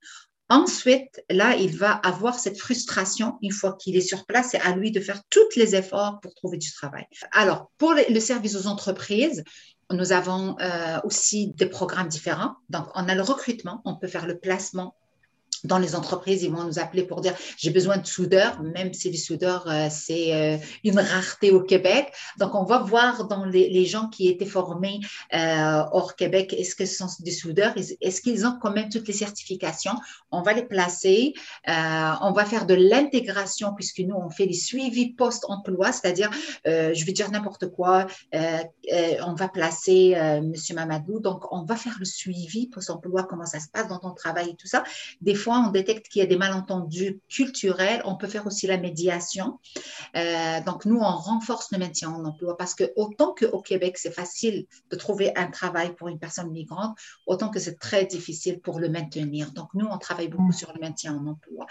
Ensuite, 0.50 1.24
là, 1.29 1.55
il 1.55 1.75
va 1.75 1.94
avoir 1.94 2.38
cette 2.38 2.60
frustration 2.60 3.38
une 3.41 3.51
fois 3.51 3.75
qu'il 3.79 3.96
est 3.96 4.01
sur 4.01 4.25
place. 4.27 4.50
C'est 4.51 4.60
à 4.60 4.75
lui 4.75 4.91
de 4.91 5.00
faire 5.00 5.22
tous 5.32 5.55
les 5.55 5.75
efforts 5.75 6.20
pour 6.22 6.36
trouver 6.36 6.58
du 6.58 6.72
travail. 6.72 7.05
Alors, 7.32 7.72
pour 7.79 7.96
le 7.96 8.20
service 8.20 8.55
aux 8.55 8.67
entreprises, 8.67 9.44
nous 9.92 10.12
avons 10.12 10.58
euh, 10.60 11.00
aussi 11.04 11.54
des 11.54 11.68
programmes 11.68 12.08
différents. 12.08 12.56
Donc, 12.70 12.88
on 12.96 13.08
a 13.08 13.15
le 13.15 13.22
recrutement, 13.22 13.82
on 13.86 13.96
peut 13.96 14.08
faire 14.08 14.25
le 14.25 14.38
placement 14.38 14.96
dans 15.65 15.79
les 15.79 15.95
entreprises, 15.95 16.43
ils 16.43 16.51
vont 16.51 16.63
nous 16.63 16.79
appeler 16.79 17.03
pour 17.03 17.22
dire 17.22 17.34
j'ai 17.57 17.72
besoin 17.72 17.98
de 17.98 18.05
soudeurs, 18.05 18.62
même 18.62 18.93
si 18.93 19.10
les 19.10 19.17
soudeurs, 19.17 19.67
euh, 19.67 19.88
c'est 19.89 20.34
euh, 20.34 20.58
une 20.84 20.99
rareté 20.99 21.51
au 21.51 21.62
Québec. 21.62 22.13
Donc, 22.39 22.56
on 22.56 22.63
va 22.63 22.80
voir 22.80 23.28
dans 23.28 23.45
les, 23.45 23.86
gens 23.86 24.08
qui 24.08 24.28
étaient 24.30 24.45
formés 24.45 24.99
euh, 25.34 25.84
hors 25.91 26.15
Québec, 26.15 26.56
est-ce 26.58 26.75
que 26.75 26.86
ce 26.86 26.95
sont 26.97 27.08
des 27.19 27.32
soudeurs, 27.32 27.73
est-ce 28.01 28.21
qu'ils 28.21 28.47
ont 28.47 28.58
quand 28.60 28.71
même 28.71 28.89
toutes 28.89 29.08
les 29.08 29.13
certifications? 29.13 29.93
On 30.32 30.41
va 30.41 30.54
les 30.54 30.63
placer, 30.63 31.34
on 31.67 32.32
va 32.32 32.45
faire 32.45 32.65
de 32.65 32.73
l'intégration 32.73 33.73
puisque 33.75 33.99
nous, 33.99 34.15
on 34.15 34.30
fait 34.30 34.47
des 34.47 34.54
suivis 34.54 35.13
post-emploi, 35.13 35.91
c'est-à-dire, 35.91 36.32
je 36.65 37.06
vais 37.06 37.12
dire 37.12 37.30
n'importe 37.30 37.67
quoi, 37.67 38.08
on 38.34 39.34
va 39.34 39.47
placer 39.49 40.15
Monsieur 40.41 40.73
Mamadou, 40.75 41.19
donc 41.19 41.51
on 41.51 41.63
va 41.63 41.75
faire 41.75 41.95
le 41.99 42.06
suivi 42.06 42.67
post-emploi, 42.67 43.23
comment 43.23 43.45
ça 43.45 43.60
se 43.60 43.69
passe 43.69 43.88
dans 43.88 43.99
ton 43.99 44.12
travail 44.12 44.49
et 44.51 44.56
tout 44.56 44.67
ça. 44.67 44.84
Des 45.21 45.36
fois, 45.36 45.55
on 45.60 45.72
détecte 45.72 46.08
qu'il 46.08 46.22
y 46.22 46.24
a 46.24 46.28
des 46.28 46.38
malentendus 46.38 47.22
culturels, 47.30 48.02
on 48.06 48.15
peut 48.15 48.28
faire 48.28 48.46
aussi 48.48 48.68
la 48.68 48.78
médiation. 48.78 49.60
Euh, 50.15 50.62
donc, 50.62 50.86
nous, 50.86 50.98
on 50.98 51.15
renforce 51.15 51.72
le 51.72 51.78
maintien 51.78 52.10
en 52.10 52.24
emploi 52.26 52.58
parce 52.58 52.76
que 52.76 52.91
autant 52.96 53.34
qu'au 53.34 53.62
Québec, 53.62 53.98
c'est 53.98 54.12
facile 54.12 54.65
de 54.91 54.96
trouver 54.96 55.36
un 55.36 55.50
travail 55.52 55.96
pour 55.96 56.08
une 56.08 56.20
personne 56.20 56.52
migrante, 56.52 56.98
autant 57.26 57.50
que 57.50 57.60
c'est 57.60 57.80
très 57.80 58.06
difficile 58.06 58.60
pour 58.60 58.80
le 58.80 58.89
maintenir. 58.89 59.52
Donc, 59.52 59.70
nous, 59.74 59.88
on 59.88 59.98
travaille 59.98 60.28
beaucoup 60.28 60.50
mm. 60.50 60.54
sur 60.54 60.74
le 60.74 60.80
maintien 60.80 61.15
en 61.15 61.28
emploi. 61.28 61.65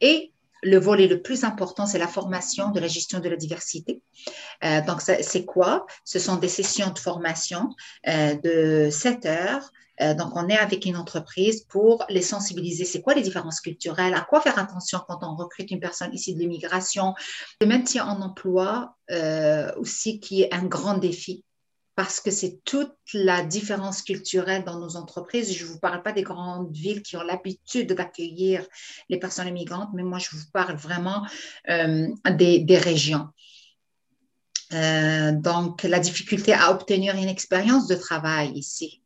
Et 0.00 0.32
le 0.62 0.78
volet 0.78 1.06
le 1.06 1.22
plus 1.22 1.44
important, 1.44 1.86
c'est 1.86 1.98
la 1.98 2.08
formation 2.08 2.70
de 2.70 2.80
la 2.80 2.88
gestion 2.88 3.20
de 3.20 3.28
la 3.28 3.36
diversité. 3.36 4.02
Euh, 4.64 4.80
donc, 4.82 5.00
c'est 5.00 5.44
quoi? 5.44 5.86
Ce 6.04 6.18
sont 6.18 6.36
des 6.36 6.48
sessions 6.48 6.90
de 6.90 6.98
formation 6.98 7.68
euh, 8.08 8.34
de 8.34 8.90
7 8.90 9.26
heures 9.26 9.70
euh, 10.00 10.14
donc, 10.14 10.32
on 10.34 10.48
est 10.48 10.56
avec 10.56 10.86
une 10.86 10.96
entreprise 10.96 11.64
pour 11.64 12.04
les 12.08 12.22
sensibiliser. 12.22 12.84
C'est 12.84 13.02
quoi 13.02 13.14
les 13.14 13.22
différences 13.22 13.60
culturelles? 13.60 14.14
À 14.14 14.22
quoi 14.22 14.40
faire 14.40 14.58
attention 14.58 15.00
quand 15.06 15.18
on 15.22 15.36
recrute 15.36 15.70
une 15.70 15.80
personne 15.80 16.12
ici 16.14 16.34
de 16.34 16.38
l'immigration? 16.38 17.14
Le 17.60 17.66
maintien 17.66 18.06
en 18.06 18.20
emploi 18.22 18.96
euh, 19.10 19.70
aussi 19.76 20.20
qui 20.20 20.42
est 20.42 20.54
un 20.54 20.64
grand 20.64 20.96
défi 20.98 21.44
parce 22.00 22.18
que 22.18 22.30
c'est 22.30 22.64
toute 22.64 22.96
la 23.12 23.44
différence 23.44 24.00
culturelle 24.00 24.64
dans 24.64 24.80
nos 24.80 24.96
entreprises. 24.96 25.54
Je 25.54 25.66
ne 25.66 25.68
vous 25.68 25.78
parle 25.78 26.02
pas 26.02 26.12
des 26.12 26.22
grandes 26.22 26.72
villes 26.72 27.02
qui 27.02 27.18
ont 27.18 27.22
l'habitude 27.22 27.92
d'accueillir 27.92 28.66
les 29.10 29.18
personnes 29.18 29.48
immigrantes, 29.48 29.90
mais 29.92 30.02
moi, 30.02 30.18
je 30.18 30.30
vous 30.34 30.46
parle 30.50 30.76
vraiment 30.76 31.26
euh, 31.68 32.08
des, 32.38 32.60
des, 32.60 32.78
régions. 32.78 33.28
donc, 34.72 35.82
la 35.82 35.98
difficulté 35.98 36.54
à 36.54 36.70
obtenir 36.70 37.16
une 37.16 37.28
expérience 37.28 37.86
de 37.86 37.96
travail 37.96 38.52
ici. 38.54 39.02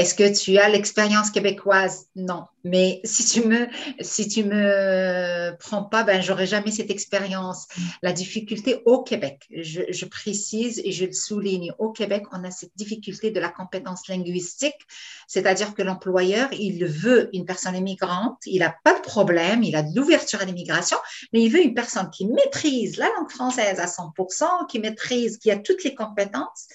Est-ce 0.00 0.14
que 0.14 0.34
tu 0.34 0.56
as 0.56 0.66
l'expérience 0.70 1.30
québécoise? 1.30 2.06
Non. 2.16 2.44
Mais 2.64 3.02
si 3.04 3.22
tu 3.26 3.46
me, 3.46 3.66
si 4.00 4.28
tu 4.28 4.44
me 4.44 5.54
prends 5.58 5.82
pas, 5.82 6.04
ben, 6.04 6.22
j'aurai 6.22 6.46
jamais 6.46 6.70
cette 6.70 6.90
expérience. 6.90 7.68
La 8.00 8.14
difficulté 8.14 8.80
au 8.86 9.02
Québec, 9.02 9.46
je, 9.54 9.82
je, 9.90 10.06
précise 10.06 10.80
et 10.86 10.92
je 10.92 11.04
le 11.04 11.12
souligne, 11.12 11.74
au 11.78 11.90
Québec, 11.92 12.24
on 12.32 12.44
a 12.44 12.50
cette 12.50 12.74
difficulté 12.76 13.30
de 13.30 13.40
la 13.40 13.50
compétence 13.50 14.08
linguistique, 14.08 14.86
c'est-à-dire 15.28 15.74
que 15.74 15.82
l'employeur, 15.82 16.48
il 16.54 16.86
veut 16.86 17.28
une 17.34 17.44
personne 17.44 17.76
immigrante, 17.76 18.38
il 18.46 18.60
n'a 18.60 18.74
pas 18.82 18.94
de 18.94 19.02
problème, 19.02 19.62
il 19.62 19.76
a 19.76 19.82
de 19.82 19.94
l'ouverture 19.94 20.40
à 20.40 20.46
l'immigration, 20.46 20.96
mais 21.34 21.42
il 21.42 21.50
veut 21.50 21.62
une 21.62 21.74
personne 21.74 22.08
qui 22.08 22.26
maîtrise 22.26 22.96
la 22.96 23.10
langue 23.18 23.30
française 23.30 23.80
à 23.80 23.86
100%, 23.86 24.66
qui 24.66 24.78
maîtrise, 24.78 25.36
qui 25.36 25.50
a 25.50 25.58
toutes 25.58 25.84
les 25.84 25.94
compétences 25.94 26.68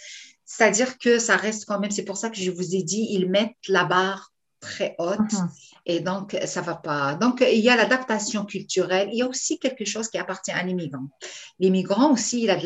c'est-à-dire 0.46 0.98
que 0.98 1.20
ça 1.20 1.36
reste 1.36 1.66
quand 1.66 1.80
même, 1.80 1.92
c'est 1.92 2.06
pour 2.06 2.18
ça 2.18 2.30
que 2.30 2.38
je 2.38 2.52
vous 2.52 2.76
ai 2.76 2.84
dit, 2.84 3.08
ils 3.12 3.30
mettent 3.30 3.56
la 3.68 3.86
barre 3.86 4.32
très 4.66 4.96
haute 4.98 5.34
mhm. 5.34 5.50
et 5.86 6.00
donc 6.00 6.36
ça 6.46 6.62
va 6.62 6.76
pas. 6.76 7.16
Donc 7.16 7.46
il 7.48 7.60
y 7.60 7.70
a 7.70 7.76
l'adaptation 7.76 8.46
culturelle, 8.46 9.10
il 9.12 9.20
y 9.20 9.22
a 9.22 9.28
aussi 9.28 9.60
quelque 9.60 9.86
chose 9.86 10.10
qui 10.10 10.18
appartient 10.18 10.52
à 10.52 10.64
l'immigrant. 10.64 11.08
L'immigrant 11.60 12.12
aussi, 12.12 12.44
il 12.44 12.50
a 12.50 12.56
de 12.56 12.66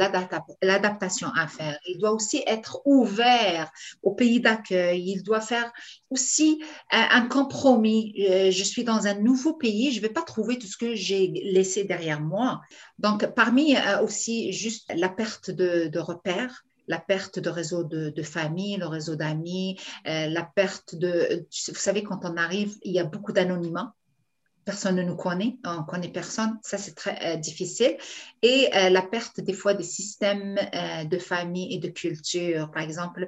l'adaptation 0.62 1.28
à 1.36 1.48
faire. 1.48 1.78
Il 1.88 2.00
doit 2.00 2.12
aussi 2.12 2.42
être 2.48 2.82
ouvert 2.86 3.70
au 4.02 4.14
pays 4.14 4.40
d'accueil. 4.40 5.12
Il 5.12 5.24
doit 5.24 5.42
faire 5.42 5.72
aussi 6.10 6.64
un, 6.92 7.28
compromis. 7.28 8.14
Euh, 8.30 8.52
je 8.52 8.64
suis 8.64 8.84
dans 8.84 9.08
un 9.08 9.16
nouveau 9.16 9.54
pays, 9.54 9.92
je 9.92 9.98
ne 9.98 10.02
vais 10.02 10.14
pas 10.14 10.22
trouver 10.22 10.58
tout 10.58 10.68
ce 10.68 10.78
que 10.78 10.96
j'ai 10.96 11.28
laissé 11.44 11.84
derrière 11.84 12.22
moi. 12.22 12.62
Donc 12.98 13.26
parmi 13.36 13.76
euh, 13.76 14.02
aussi 14.02 14.52
juste 14.54 14.92
la 14.96 15.10
perte 15.10 15.52
de, 15.52 15.88
de 15.88 16.00
repères, 16.00 16.64
la 16.90 17.00
perte 17.00 17.40
de 17.40 17.50
réseau 17.50 17.84
de, 17.86 18.24
famille, 18.24 18.76
le 18.76 18.88
réseau 18.88 19.16
d'amis, 19.16 19.80
euh, 20.08 20.28
la 20.28 20.44
perte 20.44 20.96
de... 20.96 21.48
Vous 21.68 21.76
savez, 21.76 22.04
quand 22.04 22.26
on 22.26 22.36
arrive, 22.36 22.76
il 22.82 22.92
y 22.92 23.00
a 23.00 23.06
beaucoup 23.06 23.32
d'anonymat. 23.32 23.94
Personne 24.66 24.98
ne 24.98 25.04
nous 25.04 25.16
connaît, 25.16 25.58
on 25.66 25.84
connaît 25.84 26.10
personne, 26.10 26.60
ça 26.62 26.78
c'est 26.78 26.94
très 26.94 27.18
euh, 27.24 27.36
difficile. 27.38 27.98
Et 28.42 28.70
euh, 28.76 28.90
la 28.90 29.02
perte 29.02 29.40
des 29.40 29.54
fois 29.54 29.74
des 29.74 29.84
systèmes 29.84 30.56
de 31.06 31.18
famille 31.18 31.74
et 31.74 31.80
de 31.80 31.88
culture. 31.88 32.70
Par 32.72 32.84
exemple, 32.84 33.28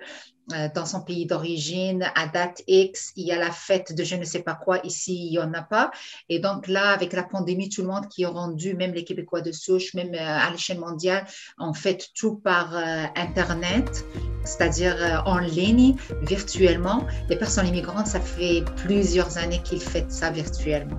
euh, 0.54 0.70
dans 0.74 0.86
son 0.86 1.02
pays 1.02 1.26
d'origine, 1.26 2.12
à 2.16 2.28
date 2.28 2.62
X, 2.68 3.14
il 3.16 3.28
y 3.28 3.32
a 3.32 3.38
la 3.38 3.52
fête 3.52 3.96
de 3.96 4.04
je 4.04 4.16
ne 4.16 4.26
sais 4.26 4.42
pas 4.42 4.56
quoi, 4.56 4.80
ici, 4.84 5.28
il 5.28 5.32
n'y 5.32 5.40
en 5.40 5.54
a 5.54 5.62
pas. 5.62 5.92
Et 6.30 6.40
donc 6.40 6.68
là, 6.68 6.90
avec 6.90 7.14
la 7.14 7.24
pandémie, 7.24 7.70
tout 7.70 7.82
le 7.82 7.88
monde 7.88 8.08
qui 8.10 8.24
est 8.24 8.28
rendu, 8.28 8.74
même 8.74 8.94
les 8.94 9.04
Québécois 9.04 9.42
de 9.42 9.52
souche, 9.52 9.94
même 9.94 10.14
euh, 10.14 10.20
à 10.20 10.50
l'échelle 10.52 10.80
mondiale, 10.80 11.26
on 11.58 11.74
fait 11.74 12.10
tout 12.16 12.36
par 12.36 12.76
euh, 12.76 13.06
Internet, 13.16 14.06
c'est-à-dire 14.44 15.24
en 15.26 15.38
ligne, 15.38 15.96
virtuellement. 16.22 17.04
Les 17.30 17.36
personnes 17.36 17.68
immigrantes, 17.68 18.08
ça 18.08 18.20
fait 18.20 18.64
plusieurs 18.78 19.38
années 19.38 19.62
qu'ils 19.64 19.82
font 19.82 20.06
ça 20.10 20.30
virtuellement. 20.30 20.98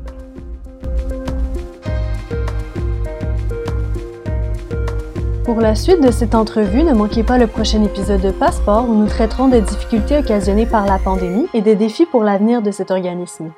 Pour 5.44 5.60
la 5.60 5.74
suite 5.74 6.00
de 6.00 6.10
cette 6.10 6.34
entrevue, 6.34 6.82
ne 6.82 6.94
manquez 6.94 7.24
pas 7.24 7.36
le 7.36 7.46
prochain 7.46 7.82
épisode 7.82 8.20
de 8.20 8.30
Passeport 8.30 8.88
où 8.88 8.94
nous 8.94 9.08
traiterons 9.08 9.48
des 9.48 9.60
difficultés 9.60 10.18
occasionnées 10.18 10.66
par 10.66 10.86
la 10.86 10.98
pandémie 10.98 11.46
et 11.52 11.60
des 11.60 11.74
défis 11.74 12.06
pour 12.06 12.22
l'avenir 12.22 12.62
de 12.62 12.70
cet 12.70 12.90
organisme. 12.90 13.52